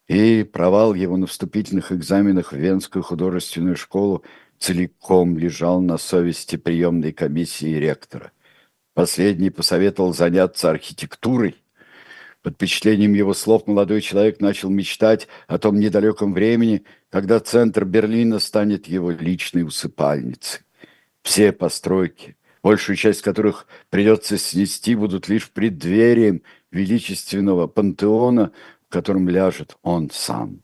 и 0.10 0.44
провал 0.44 0.94
его 0.94 1.16
на 1.16 1.26
вступительных 1.26 1.94
экзаменах 1.94 2.52
в 2.52 2.58
Венскую 2.58 3.02
художественную 3.02 3.78
школу 3.78 4.26
целиком 4.60 5.38
лежал 5.38 5.80
на 5.80 5.98
совести 5.98 6.58
приемной 6.58 7.14
комиссии 7.14 7.74
ректора. 7.78 8.34
Последний 8.94 9.52
посоветовал 9.52 10.14
заняться 10.14 10.70
архитектурой, 10.70 11.56
под 12.46 12.54
впечатлением 12.54 13.14
его 13.14 13.34
слов 13.34 13.66
молодой 13.66 14.02
человек 14.02 14.40
начал 14.40 14.70
мечтать 14.70 15.28
о 15.48 15.58
том 15.58 15.80
недалеком 15.80 16.32
времени, 16.32 16.84
когда 17.10 17.40
центр 17.40 17.86
Берлина 17.86 18.38
станет 18.38 18.88
его 18.88 19.10
личной 19.10 19.64
усыпальницей. 19.64 20.62
Все 21.24 21.52
постройки, 21.52 22.38
большую 22.62 22.98
часть 22.98 23.24
которых 23.24 23.66
придется 23.90 24.38
снести, 24.38 24.94
будут 24.94 25.28
лишь 25.28 25.50
преддверием 25.50 26.44
величественного 26.70 27.66
пантеона, 27.66 28.52
в 28.88 28.94
котором 28.94 29.28
ляжет 29.28 29.76
он 29.82 30.12
сам. 30.12 30.62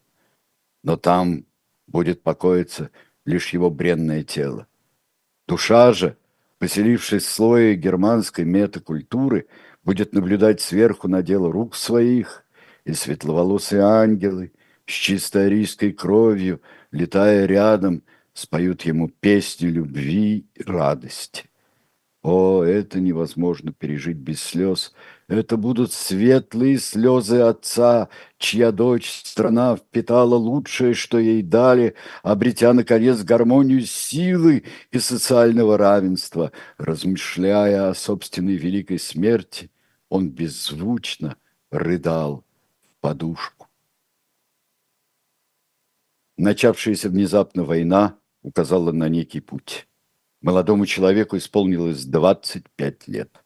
Но 0.83 0.97
там 0.97 1.45
будет 1.87 2.21
покоиться 2.21 2.91
лишь 3.25 3.53
его 3.53 3.71
бренное 3.71 4.23
тело. 4.23 4.67
Душа 5.47 5.93
же, 5.93 6.15
поселившись 6.59 7.23
в 7.23 7.31
слое 7.31 7.73
германской 7.73 8.45
метакультуры, 8.45 9.47
будет 9.83 10.13
наблюдать 10.13 10.61
сверху 10.61 11.07
на 11.07 11.21
дело 11.21 11.51
рук 11.51 11.75
своих, 11.75 12.45
и 12.85 12.93
светловолосые 12.93 13.83
ангелы 13.83 14.51
с 14.85 14.91
чистой 14.91 15.47
арийской 15.47 15.91
кровью, 15.91 16.61
летая 16.91 17.45
рядом, 17.45 18.03
споют 18.33 18.83
ему 18.83 19.09
песни 19.09 19.67
любви 19.67 20.47
и 20.55 20.63
радости. 20.63 21.49
О, 22.23 22.63
это 22.63 22.99
невозможно 22.99 23.73
пережить 23.73 24.17
без 24.17 24.41
слез, 24.41 24.93
Это 25.31 25.55
будут 25.55 25.93
светлые 25.93 26.77
слезы 26.77 27.37
отца, 27.39 28.09
чья 28.37 28.73
дочь 28.73 29.09
страна 29.09 29.77
впитала 29.77 30.35
лучшее, 30.35 30.93
что 30.93 31.19
ей 31.19 31.41
дали, 31.41 31.95
обретя, 32.21 32.73
наконец, 32.73 33.23
гармонию 33.23 33.85
силы 33.85 34.65
и 34.91 34.99
социального 34.99 35.77
равенства. 35.77 36.51
Размышляя 36.77 37.87
о 37.87 37.93
собственной 37.93 38.57
великой 38.57 38.99
смерти, 38.99 39.71
он 40.09 40.29
беззвучно 40.29 41.37
рыдал 41.69 42.43
в 42.81 42.99
подушку. 42.99 43.69
Начавшаяся 46.35 47.07
внезапно 47.07 47.63
война 47.63 48.17
указала 48.41 48.91
на 48.91 49.07
некий 49.07 49.39
путь. 49.39 49.87
Молодому 50.41 50.85
человеку 50.85 51.37
исполнилось 51.37 52.03
25 52.03 53.07
лет. 53.07 53.40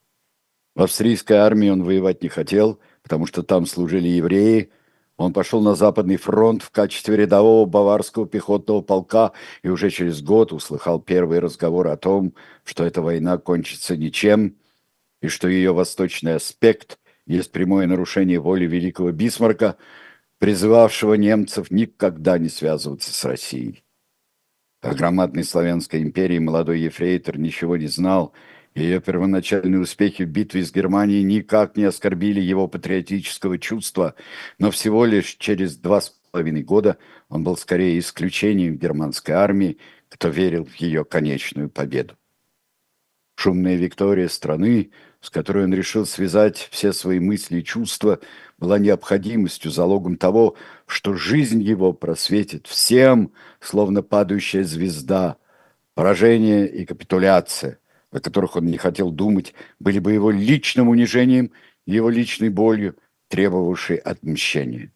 В 0.76 0.82
австрийской 0.82 1.38
армии 1.38 1.70
он 1.70 1.82
воевать 1.82 2.22
не 2.22 2.28
хотел, 2.28 2.78
потому 3.02 3.24
что 3.24 3.42
там 3.42 3.64
служили 3.64 4.08
евреи. 4.08 4.70
Он 5.16 5.32
пошел 5.32 5.62
на 5.62 5.74
Западный 5.74 6.18
фронт 6.18 6.62
в 6.62 6.70
качестве 6.70 7.16
рядового 7.16 7.64
баварского 7.64 8.28
пехотного 8.28 8.82
полка 8.82 9.32
и 9.62 9.68
уже 9.70 9.88
через 9.88 10.20
год 10.20 10.52
услыхал 10.52 11.00
первый 11.00 11.38
разговор 11.38 11.88
о 11.88 11.96
том, 11.96 12.34
что 12.62 12.84
эта 12.84 13.00
война 13.00 13.38
кончится 13.38 13.96
ничем, 13.96 14.56
и 15.22 15.28
что 15.28 15.48
ее 15.48 15.72
восточный 15.72 16.34
аспект 16.34 16.98
есть 17.26 17.52
прямое 17.52 17.86
нарушение 17.86 18.38
воли 18.38 18.66
великого 18.66 19.12
Бисмарка, 19.12 19.78
призывавшего 20.38 21.14
немцев 21.14 21.70
никогда 21.70 22.36
не 22.36 22.50
связываться 22.50 23.14
с 23.14 23.24
Россией. 23.24 23.82
О 24.82 24.94
громадной 24.94 25.44
славянской 25.44 26.02
империи 26.02 26.38
молодой 26.38 26.80
ефрейтор 26.80 27.38
ничего 27.38 27.78
не 27.78 27.86
знал. 27.86 28.34
Ее 28.76 29.00
первоначальные 29.00 29.80
успехи 29.80 30.24
в 30.24 30.28
битве 30.28 30.62
с 30.62 30.70
Германией 30.70 31.22
никак 31.22 31.78
не 31.78 31.84
оскорбили 31.84 32.42
его 32.42 32.68
патриотического 32.68 33.58
чувства, 33.58 34.14
но 34.58 34.70
всего 34.70 35.06
лишь 35.06 35.36
через 35.38 35.78
два 35.78 36.02
с 36.02 36.10
половиной 36.30 36.62
года 36.62 36.98
он 37.30 37.42
был 37.42 37.56
скорее 37.56 37.98
исключением 37.98 38.76
германской 38.76 39.34
армии, 39.34 39.78
кто 40.10 40.28
верил 40.28 40.66
в 40.66 40.74
ее 40.74 41.06
конечную 41.06 41.70
победу. 41.70 42.18
Шумная 43.36 43.76
виктория 43.76 44.28
страны, 44.28 44.90
с 45.22 45.30
которой 45.30 45.64
он 45.64 45.72
решил 45.72 46.04
связать 46.04 46.68
все 46.70 46.92
свои 46.92 47.18
мысли 47.18 47.60
и 47.60 47.64
чувства, 47.64 48.20
была 48.58 48.78
необходимостью, 48.78 49.70
залогом 49.70 50.18
того, 50.18 50.54
что 50.86 51.14
жизнь 51.14 51.62
его 51.62 51.94
просветит 51.94 52.66
всем, 52.66 53.32
словно 53.58 54.02
падающая 54.02 54.64
звезда. 54.64 55.38
Поражение 55.94 56.68
и 56.68 56.84
капитуляция, 56.84 57.78
о 58.10 58.20
которых 58.20 58.56
он 58.56 58.66
не 58.66 58.78
хотел 58.78 59.10
думать, 59.10 59.54
были 59.78 59.98
бы 59.98 60.12
его 60.12 60.30
личным 60.30 60.88
унижением, 60.88 61.52
его 61.86 62.08
личной 62.10 62.48
болью, 62.48 62.96
требовавшей 63.28 63.96
отмщения. 63.96 64.92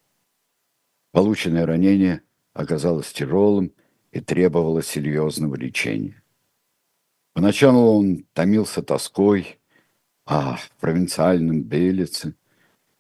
Полученное 1.13 1.67
ранение 1.67 2.23
оказалось 2.53 3.13
тяжелым 3.13 3.73
и 4.13 4.21
требовало 4.21 4.83
серьезного 4.83 5.57
лечения. 5.57 6.23
Поначалу 7.33 7.99
он 7.99 8.25
томился 8.33 8.83
тоской, 8.83 9.59
а 10.27 10.57
в 10.57 10.71
провинциальном 10.81 11.63
Белице 11.63 12.35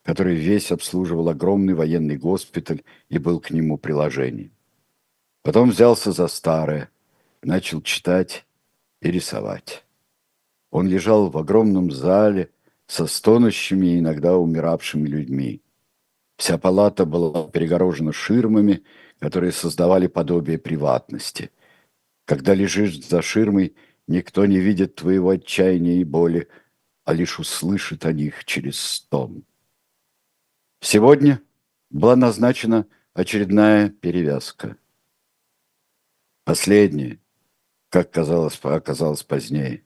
который 0.02 0.34
весь 0.34 0.72
обслуживал 0.72 1.28
огромный 1.28 1.74
военный 1.74 2.16
госпиталь 2.16 2.82
и 3.08 3.18
был 3.18 3.40
к 3.40 3.50
нему 3.50 3.78
приложением. 3.78 4.52
Потом 5.42 5.70
взялся 5.70 6.12
за 6.12 6.26
старое, 6.28 6.90
начал 7.42 7.80
читать 7.82 8.44
и 9.00 9.10
рисовать. 9.10 9.84
Он 10.70 10.88
лежал 10.88 11.30
в 11.30 11.38
огромном 11.38 11.90
зале 11.90 12.50
со 12.86 13.06
стонущими 13.06 13.86
и 13.86 13.98
иногда 13.98 14.36
умиравшими 14.36 15.06
людьми. 15.08 15.62
Вся 16.36 16.58
палата 16.58 17.04
была 17.04 17.48
перегорожена 17.48 18.12
ширмами, 18.12 18.82
которые 19.18 19.52
создавали 19.52 20.06
подобие 20.06 20.58
приватности. 20.58 21.50
Когда 22.24 22.54
лежишь 22.54 23.04
за 23.04 23.20
ширмой, 23.20 23.76
никто 24.06 24.46
не 24.46 24.58
видит 24.58 24.94
твоего 24.94 25.30
отчаяния 25.30 26.00
и 26.00 26.04
боли, 26.04 26.48
а 27.04 27.12
лишь 27.12 27.38
услышит 27.38 28.06
о 28.06 28.12
них 28.12 28.44
через 28.44 28.80
стон. 28.80 29.44
Сегодня 30.80 31.42
была 31.90 32.16
назначена 32.16 32.86
очередная 33.12 33.90
перевязка. 33.90 34.76
Последняя, 36.44 37.18
как 37.90 38.10
казалось, 38.10 38.58
оказалось 38.62 39.22
позднее. 39.22 39.84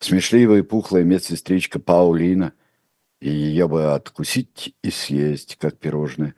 Смешливая 0.00 0.58
и 0.58 0.62
пухлая 0.62 1.04
медсестричка 1.04 1.78
Паулина, 1.78 2.52
и 3.20 3.30
ее 3.30 3.68
бы 3.68 3.92
откусить 3.92 4.74
и 4.82 4.90
съесть, 4.90 5.56
как 5.60 5.78
пирожное, 5.78 6.34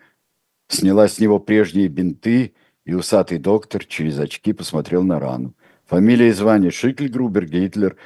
сняла 0.68 1.08
с 1.08 1.18
него 1.18 1.38
прежние 1.38 1.88
бинты, 1.88 2.54
и 2.84 2.94
усатый 2.94 3.38
доктор 3.38 3.84
через 3.84 4.18
очки 4.18 4.52
посмотрел 4.52 5.04
на 5.04 5.18
рану. 5.18 5.54
Фамилия 5.86 6.28
и 6.28 6.32
звание 6.32 6.70
Шикльгрубер 6.70 7.46
Гитлер, 7.46 7.96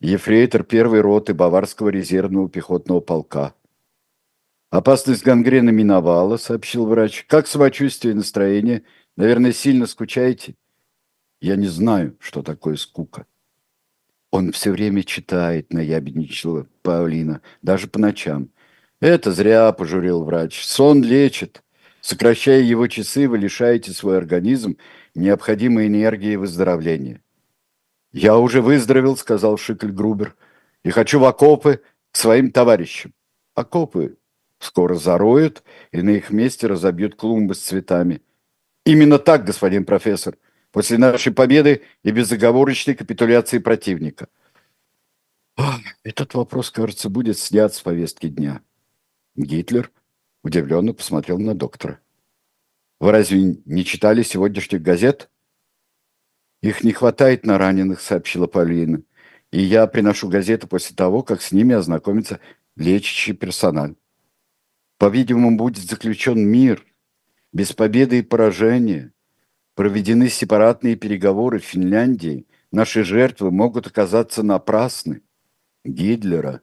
ефрейтор 0.00 0.62
первой 0.62 1.00
роты 1.00 1.34
Баварского 1.34 1.88
резервного 1.90 2.48
пехотного 2.48 3.00
полка– 3.00 3.54
Опасность 4.72 5.22
гангрены 5.22 5.70
миновала, 5.70 6.38
сообщил 6.38 6.86
врач. 6.86 7.26
Как 7.28 7.46
самочувствие 7.46 8.12
и 8.12 8.16
настроение? 8.16 8.84
Наверное, 9.18 9.52
сильно 9.52 9.84
скучаете? 9.84 10.54
Я 11.42 11.56
не 11.56 11.66
знаю, 11.66 12.16
что 12.18 12.42
такое 12.42 12.76
скука. 12.76 13.26
Он 14.32 14.50
все 14.50 14.72
время 14.72 15.04
читает, 15.04 15.74
наябедничала 15.74 16.66
Паулина, 16.80 17.42
даже 17.60 17.86
по 17.86 18.00
ночам. 18.00 18.48
Это 18.98 19.30
зря, 19.30 19.70
пожурил 19.72 20.24
врач. 20.24 20.64
Сон 20.64 21.02
лечит. 21.02 21.62
Сокращая 22.00 22.62
его 22.62 22.88
часы, 22.88 23.28
вы 23.28 23.36
лишаете 23.36 23.92
свой 23.92 24.16
организм 24.16 24.78
необходимой 25.14 25.86
энергии 25.86 26.36
выздоровления. 26.36 27.20
«Я 28.10 28.38
уже 28.38 28.62
выздоровел»,— 28.62 29.16
сказал 29.18 29.58
Шикль 29.58 29.90
Грубер,— 29.90 30.34
«и 30.84 30.90
хочу 30.90 31.20
в 31.20 31.24
окопы 31.24 31.82
к 32.10 32.16
своим 32.16 32.50
товарищам». 32.50 33.12
Окопы 33.54 34.16
скоро 34.58 34.94
зароют 34.94 35.62
и 35.92 36.00
на 36.00 36.10
их 36.10 36.30
месте 36.30 36.66
разобьют 36.66 37.16
клумбы 37.16 37.54
с 37.54 37.60
цветами. 37.60 38.22
Именно 38.84 39.18
так, 39.18 39.44
господин 39.44 39.84
профессор, 39.84 40.36
после 40.72 40.98
нашей 40.98 41.32
победы 41.32 41.82
и 42.02 42.10
безоговорочной 42.10 42.94
капитуляции 42.94 43.58
противника. 43.58 44.28
Этот 46.02 46.34
вопрос, 46.34 46.70
кажется, 46.70 47.08
будет 47.08 47.38
снят 47.38 47.72
с 47.72 47.80
повестки 47.80 48.28
дня. 48.28 48.62
Гитлер 49.36 49.92
удивленно 50.42 50.94
посмотрел 50.94 51.38
на 51.38 51.54
доктора. 51.54 52.00
Вы 52.98 53.12
разве 53.12 53.60
не 53.64 53.84
читали 53.84 54.22
сегодняшних 54.22 54.82
газет? 54.82 55.30
Их 56.62 56.82
не 56.82 56.92
хватает 56.92 57.44
на 57.44 57.58
раненых, 57.58 58.00
сообщила 58.00 58.46
Полина. 58.46 59.02
И 59.50 59.60
я 59.60 59.86
приношу 59.86 60.28
газеты 60.28 60.66
после 60.66 60.96
того, 60.96 61.22
как 61.22 61.42
с 61.42 61.52
ними 61.52 61.74
ознакомится 61.74 62.40
лечащий 62.76 63.34
персонал. 63.34 63.94
По-видимому, 64.98 65.56
будет 65.56 65.84
заключен 65.84 66.38
мир, 66.38 66.86
без 67.52 67.72
победы 67.72 68.20
и 68.20 68.22
поражения. 68.22 69.11
Проведены 69.74 70.28
сепаратные 70.28 70.96
переговоры 70.96 71.58
в 71.58 71.64
Финляндии. 71.64 72.46
Наши 72.70 73.04
жертвы 73.04 73.50
могут 73.50 73.86
оказаться 73.86 74.42
напрасны. 74.42 75.22
Гитлера 75.84 76.60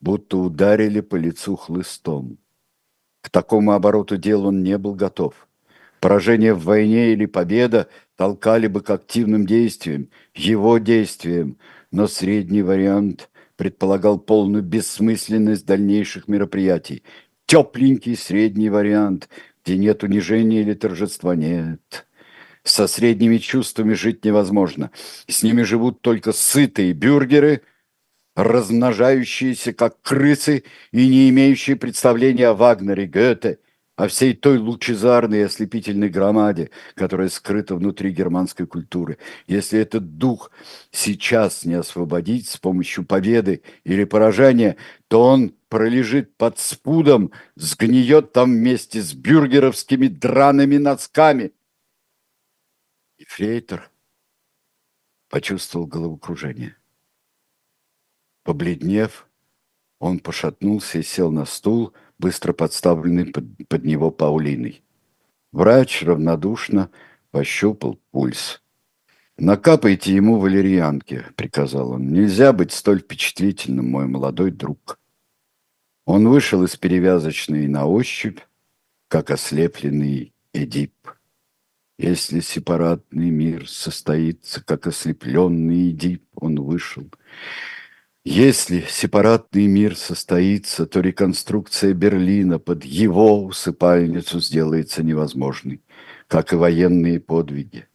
будто 0.00 0.38
ударили 0.38 1.00
по 1.00 1.16
лицу 1.16 1.56
хлыстом. 1.56 2.38
К 3.22 3.30
такому 3.30 3.72
обороту 3.72 4.16
дел 4.16 4.46
он 4.46 4.62
не 4.62 4.78
был 4.78 4.94
готов. 4.94 5.48
Поражение 6.00 6.54
в 6.54 6.62
войне 6.62 7.12
или 7.12 7.26
победа 7.26 7.88
толкали 8.16 8.66
бы 8.66 8.82
к 8.82 8.90
активным 8.90 9.46
действиям, 9.46 10.10
его 10.34 10.78
действиям, 10.78 11.58
но 11.90 12.06
средний 12.06 12.62
вариант 12.62 13.30
предполагал 13.56 14.18
полную 14.18 14.62
бессмысленность 14.62 15.66
дальнейших 15.66 16.28
мероприятий 16.28 17.02
тепленький 17.46 18.16
средний 18.16 18.68
вариант, 18.68 19.28
где 19.64 19.78
нет 19.78 20.02
унижения 20.02 20.60
или 20.60 20.74
торжества, 20.74 21.34
нет. 21.34 22.06
Со 22.66 22.88
средними 22.88 23.38
чувствами 23.38 23.94
жить 23.94 24.24
невозможно. 24.24 24.90
С 25.28 25.44
ними 25.44 25.62
живут 25.62 26.02
только 26.02 26.32
сытые 26.32 26.94
бюргеры, 26.94 27.62
размножающиеся 28.34 29.72
как 29.72 30.02
крысы 30.02 30.64
и 30.90 31.06
не 31.06 31.30
имеющие 31.30 31.76
представления 31.76 32.48
о 32.48 32.54
Вагнере, 32.54 33.06
Гёте 33.06 33.60
о 33.94 34.08
всей 34.08 34.34
той 34.34 34.58
лучезарной 34.58 35.38
и 35.38 35.42
ослепительной 35.42 36.08
громаде, 36.08 36.70
которая 36.96 37.28
скрыта 37.28 37.76
внутри 37.76 38.10
германской 38.10 38.66
культуры. 38.66 39.18
Если 39.46 39.78
этот 39.78 40.18
дух 40.18 40.50
сейчас 40.90 41.64
не 41.64 41.74
освободить 41.74 42.48
с 42.48 42.56
помощью 42.56 43.06
победы 43.06 43.62
или 43.84 44.02
поражения, 44.02 44.76
то 45.06 45.22
он 45.22 45.54
пролежит 45.68 46.36
под 46.36 46.58
спудом, 46.58 47.30
сгниет 47.54 48.32
там 48.32 48.52
вместе 48.52 49.00
с 49.00 49.14
бюргеровскими 49.14 50.08
драными 50.08 50.78
носками. 50.78 51.52
Фрейтер 53.36 53.90
почувствовал 55.28 55.86
головокружение. 55.86 56.74
Побледнев, 58.44 59.28
Он 59.98 60.20
пошатнулся 60.20 61.00
и 61.00 61.02
сел 61.02 61.30
на 61.30 61.44
стул, 61.44 61.92
быстро 62.18 62.54
подставленный 62.54 63.26
под, 63.26 63.44
под 63.68 63.84
него 63.84 64.10
Паулиной. 64.10 64.82
Врач 65.52 66.02
равнодушно 66.02 66.90
пощупал 67.30 68.00
пульс. 68.10 68.62
«Накапайте 69.36 70.14
ему 70.14 70.38
валерьянки»,— 70.38 71.26
приказал 71.36 71.90
он. 71.90 72.08
«Нельзя 72.08 72.54
быть 72.54 72.72
столь 72.72 73.00
впечатлительным, 73.00 73.90
мой 73.90 74.06
молодой 74.06 74.50
друг». 74.50 74.98
Он 76.06 76.26
вышел 76.26 76.64
из 76.64 76.74
перевязочной 76.78 77.68
на 77.68 77.84
ощупь, 77.84 78.40
как 79.08 79.30
ослепленный 79.30 80.32
Эдип. 80.54 80.94
Если 81.98 82.40
сепаратный 82.40 83.30
мир 83.30 83.68
состоится, 83.68 84.62
как 84.62 84.86
ослепленный 84.86 85.90
Эдип, 85.90 86.24
он 86.34 86.60
вышел. 86.60 87.04
Если 88.22 88.84
сепаратный 88.88 89.66
мир 89.66 89.96
состоится, 89.96 90.84
то 90.84 91.00
реконструкция 91.00 91.94
Берлина 91.94 92.58
под 92.58 92.84
его 92.84 93.42
усыпальницу 93.44 94.40
сделается 94.40 95.02
невозможной, 95.02 95.80
как 96.26 96.52
и 96.52 96.56
военные 96.56 97.18
подвиги. 97.18 97.86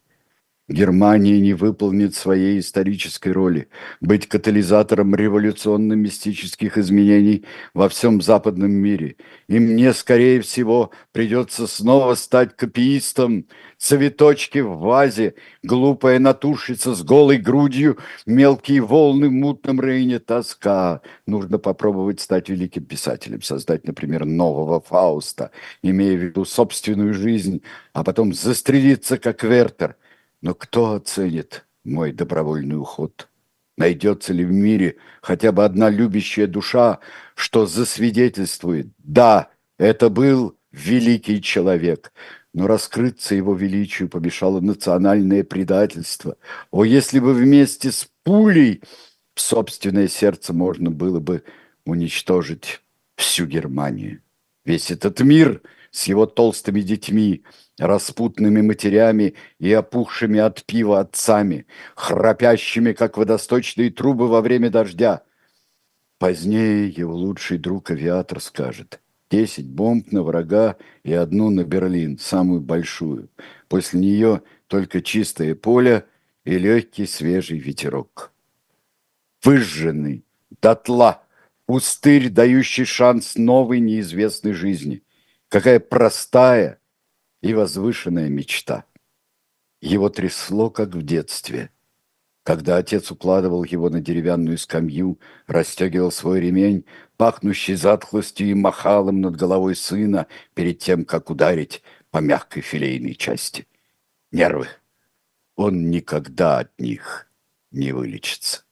Германия 0.71 1.39
не 1.41 1.53
выполнит 1.53 2.15
своей 2.15 2.59
исторической 2.59 3.29
роли 3.29 3.67
быть 3.99 4.27
катализатором 4.29 5.13
революционно-мистических 5.13 6.77
изменений 6.77 7.45
во 7.73 7.89
всем 7.89 8.21
западном 8.21 8.71
мире. 8.71 9.17
И 9.49 9.59
мне, 9.59 9.93
скорее 9.93 10.39
всего, 10.39 10.91
придется 11.11 11.67
снова 11.67 12.15
стать 12.15 12.55
копиистом, 12.55 13.47
цветочки 13.77 14.59
в 14.59 14.77
вазе, 14.77 15.35
глупая 15.61 16.19
натушица 16.19 16.95
с 16.95 17.03
голой 17.03 17.37
грудью, 17.37 17.97
мелкие 18.25 18.79
волны 18.79 19.27
в 19.27 19.33
мутном 19.33 19.81
рейне, 19.81 20.19
тоска. 20.19 21.01
Нужно 21.27 21.59
попробовать 21.59 22.21
стать 22.21 22.47
великим 22.47 22.85
писателем, 22.85 23.41
создать, 23.41 23.85
например, 23.85 24.23
нового 24.23 24.79
Фауста, 24.79 25.51
имея 25.83 26.17
в 26.17 26.23
виду 26.23 26.45
собственную 26.45 27.13
жизнь, 27.13 27.61
а 27.91 28.05
потом 28.05 28.33
застрелиться, 28.33 29.17
как 29.17 29.43
Вертер– 29.43 29.97
но 30.41 30.53
кто 30.53 30.93
оценит 30.93 31.65
мой 31.83 32.11
добровольный 32.11 32.77
уход? 32.77 33.27
Найдется 33.77 34.33
ли 34.33 34.43
в 34.43 34.51
мире 34.51 34.97
хотя 35.21 35.51
бы 35.51 35.63
одна 35.63 35.89
любящая 35.89 36.47
душа, 36.47 36.99
что 37.35 37.65
засвидетельствует, 37.65 38.87
да, 38.97 39.49
это 39.77 40.09
был 40.09 40.57
великий 40.71 41.41
человек, 41.41 42.11
но 42.53 42.67
раскрыться 42.67 43.33
его 43.33 43.55
величию 43.55 44.09
помешало 44.09 44.59
национальное 44.59 45.43
предательство. 45.43 46.37
О, 46.69 46.83
если 46.83 47.19
бы 47.19 47.33
вместе 47.33 47.91
с 47.91 48.07
пулей 48.23 48.81
собственное 49.35 50.07
сердце 50.07 50.53
можно 50.53 50.91
было 50.91 51.19
бы 51.19 51.43
уничтожить 51.85 52.81
всю 53.15 53.45
Германию. 53.45 54.21
Весь 54.65 54.91
этот 54.91 55.19
мир 55.21 55.61
с 55.91 56.05
его 56.05 56.25
толстыми 56.25 56.81
детьми, 56.81 57.43
распутными 57.81 58.61
матерями 58.61 59.33
и 59.59 59.73
опухшими 59.73 60.39
от 60.39 60.63
пива 60.65 60.99
отцами, 60.99 61.65
храпящими, 61.95 62.93
как 62.93 63.17
водосточные 63.17 63.89
трубы 63.89 64.27
во 64.27 64.41
время 64.41 64.69
дождя. 64.69 65.23
Позднее 66.19 66.87
его 66.87 67.15
лучший 67.15 67.57
друг-авиатор 67.57 68.39
скажет 68.39 69.01
«Десять 69.31 69.67
бомб 69.67 70.11
на 70.11 70.21
врага 70.21 70.77
и 71.03 71.11
одну 71.11 71.49
на 71.49 71.63
Берлин, 71.63 72.19
самую 72.19 72.61
большую. 72.61 73.29
После 73.67 73.99
нее 73.99 74.43
только 74.67 75.01
чистое 75.01 75.55
поле 75.55 76.05
и 76.45 76.59
легкий 76.59 77.07
свежий 77.07 77.57
ветерок». 77.57 78.31
Выжженный, 79.43 80.23
дотла, 80.61 81.23
пустырь, 81.65 82.29
дающий 82.29 82.85
шанс 82.85 83.37
новой 83.37 83.79
неизвестной 83.79 84.53
жизни. 84.53 85.01
Какая 85.49 85.79
простая– 85.79 86.77
и 87.41 87.53
возвышенная 87.53 88.29
мечта. 88.29 88.85
Его 89.81 90.09
трясло, 90.09 90.69
как 90.69 90.89
в 90.89 91.01
детстве, 91.01 91.71
когда 92.43 92.77
отец 92.77 93.11
укладывал 93.11 93.63
его 93.63 93.89
на 93.89 93.99
деревянную 93.99 94.57
скамью, 94.57 95.19
расстегивал 95.47 96.11
свой 96.11 96.39
ремень, 96.39 96.85
пахнущий 97.17 97.75
затхлостью 97.75 98.49
и 98.49 98.53
махал 98.53 99.09
им 99.09 99.21
над 99.21 99.35
головой 99.35 99.75
сына 99.75 100.27
перед 100.53 100.79
тем, 100.79 101.05
как 101.05 101.29
ударить 101.29 101.83
по 102.09 102.17
мягкой 102.17 102.61
филейной 102.63 103.15
части. 103.15 103.67
Нервы. 104.31 104.67
Он 105.55 105.89
никогда 105.91 106.59
от 106.59 106.79
них 106.79 107.29
не 107.71 107.91
вылечится. 107.91 108.63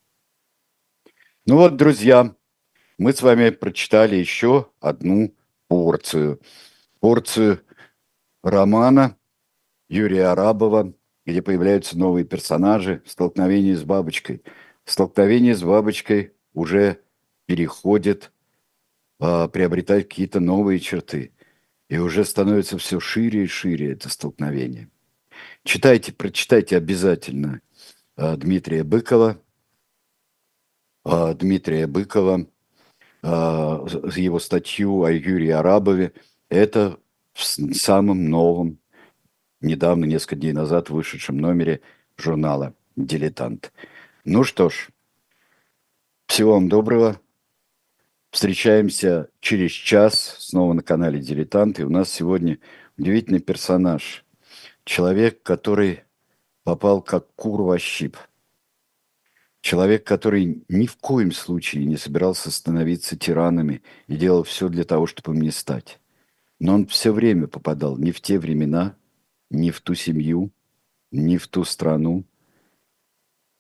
Ну 1.46 1.58
вот, 1.58 1.76
друзья, 1.76 2.36
мы 2.98 3.14
с 3.14 3.22
вами 3.22 3.50
прочитали 3.50 4.16
еще 4.16 4.72
одну 4.80 5.36
порцию. 5.68 6.42
Порцию 7.00 7.62
романа 8.44 9.18
Юрия 9.90 10.28
Арабова, 10.28 10.94
где 11.26 11.42
появляются 11.42 11.98
новые 11.98 12.26
персонажи, 12.26 13.02
столкновение 13.06 13.76
с 13.76 13.84
бабочкой. 13.84 14.44
Столкновение 14.86 15.56
с 15.56 15.64
бабочкой 15.64 16.34
уже 16.54 17.02
переходит, 17.46 18.32
а, 19.20 19.48
приобретать 19.48 20.08
какие-то 20.10 20.40
новые 20.40 20.80
черты. 20.80 21.34
И 21.90 21.98
уже 21.98 22.24
становится 22.24 22.78
все 22.78 23.00
шире 23.00 23.44
и 23.44 23.48
шире 23.48 23.94
это 23.94 24.10
столкновение. 24.10 24.90
Читайте, 25.64 26.14
прочитайте 26.14 26.78
обязательно 26.78 27.62
а, 28.16 28.36
Дмитрия 28.38 28.84
Быкова, 28.84 29.42
а, 31.04 31.34
Дмитрия 31.34 31.88
Быкова, 31.88 32.48
а, 33.24 33.86
его 34.16 34.40
статью 34.40 35.04
о 35.04 35.12
Юрии 35.12 35.50
Арабове. 35.50 36.14
Это 36.50 37.00
в 37.40 37.74
самом 37.74 38.30
новом, 38.30 38.80
недавно, 39.62 40.06
несколько 40.06 40.36
дней 40.36 40.52
назад 40.52 40.90
вышедшем 40.90 41.38
номере 41.38 41.82
журнала 42.18 42.74
«Дилетант». 42.96 43.72
Ну 44.26 44.44
что 44.44 44.70
ж, 44.70 44.90
всего 46.28 46.54
вам 46.54 46.68
доброго. 46.68 47.20
Встречаемся 48.30 49.30
через 49.40 49.72
час 49.72 50.36
снова 50.40 50.74
на 50.74 50.84
канале 50.84 51.20
«Дилетант». 51.20 51.80
И 51.80 51.84
у 51.84 51.90
нас 51.90 52.12
сегодня 52.12 52.60
удивительный 52.98 53.40
персонаж. 53.40 54.26
Человек, 54.84 55.42
который 55.42 56.04
попал 56.64 57.02
как 57.02 57.34
кур 57.36 57.62
во 57.62 57.80
щип. 57.80 58.18
Человек, 59.62 60.06
который 60.06 60.64
ни 60.68 60.86
в 60.86 60.98
коем 60.98 61.32
случае 61.32 61.86
не 61.86 61.98
собирался 61.98 62.52
становиться 62.52 63.18
тиранами 63.18 63.82
и 64.08 64.16
делал 64.16 64.44
все 64.44 64.70
для 64.70 64.84
того, 64.84 65.06
чтобы 65.08 65.34
им 65.34 65.42
не 65.42 65.52
стать. 65.52 65.99
Но 66.60 66.76
он 66.76 66.88
все 66.88 67.12
время 67.12 67.48
попадал 67.48 67.98
не 67.98 68.12
в 68.12 68.22
те 68.22 68.38
времена, 68.38 68.96
не 69.50 69.72
в 69.72 69.82
ту 69.82 69.96
семью, 69.96 70.52
не 71.12 71.38
в 71.38 71.48
ту 71.48 71.64
страну, 71.64 72.26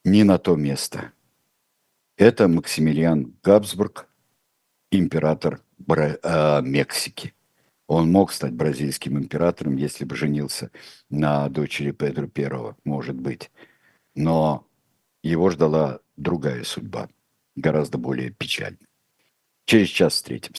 не 0.03 0.23
на 0.23 0.37
то 0.37 0.55
место. 0.55 1.13
Это 2.17 2.47
Максимилиан 2.47 3.33
Габсбург, 3.41 4.09
император 4.91 5.61
Бра- 5.77 6.17
э, 6.21 6.61
Мексики. 6.61 7.33
Он 7.87 8.11
мог 8.11 8.31
стать 8.31 8.53
бразильским 8.53 9.17
императором, 9.17 9.77
если 9.77 10.05
бы 10.05 10.15
женился 10.15 10.69
на 11.09 11.49
дочери 11.49 11.91
Педро 11.91 12.27
Первого, 12.27 12.77
может 12.83 13.15
быть. 13.15 13.49
Но 14.15 14.67
его 15.23 15.49
ждала 15.49 16.01
другая 16.17 16.63
судьба, 16.63 17.09
гораздо 17.55 17.97
более 17.97 18.29
печальная. 18.29 18.87
Через 19.65 19.87
час 19.87 20.13
встретимся. 20.13 20.47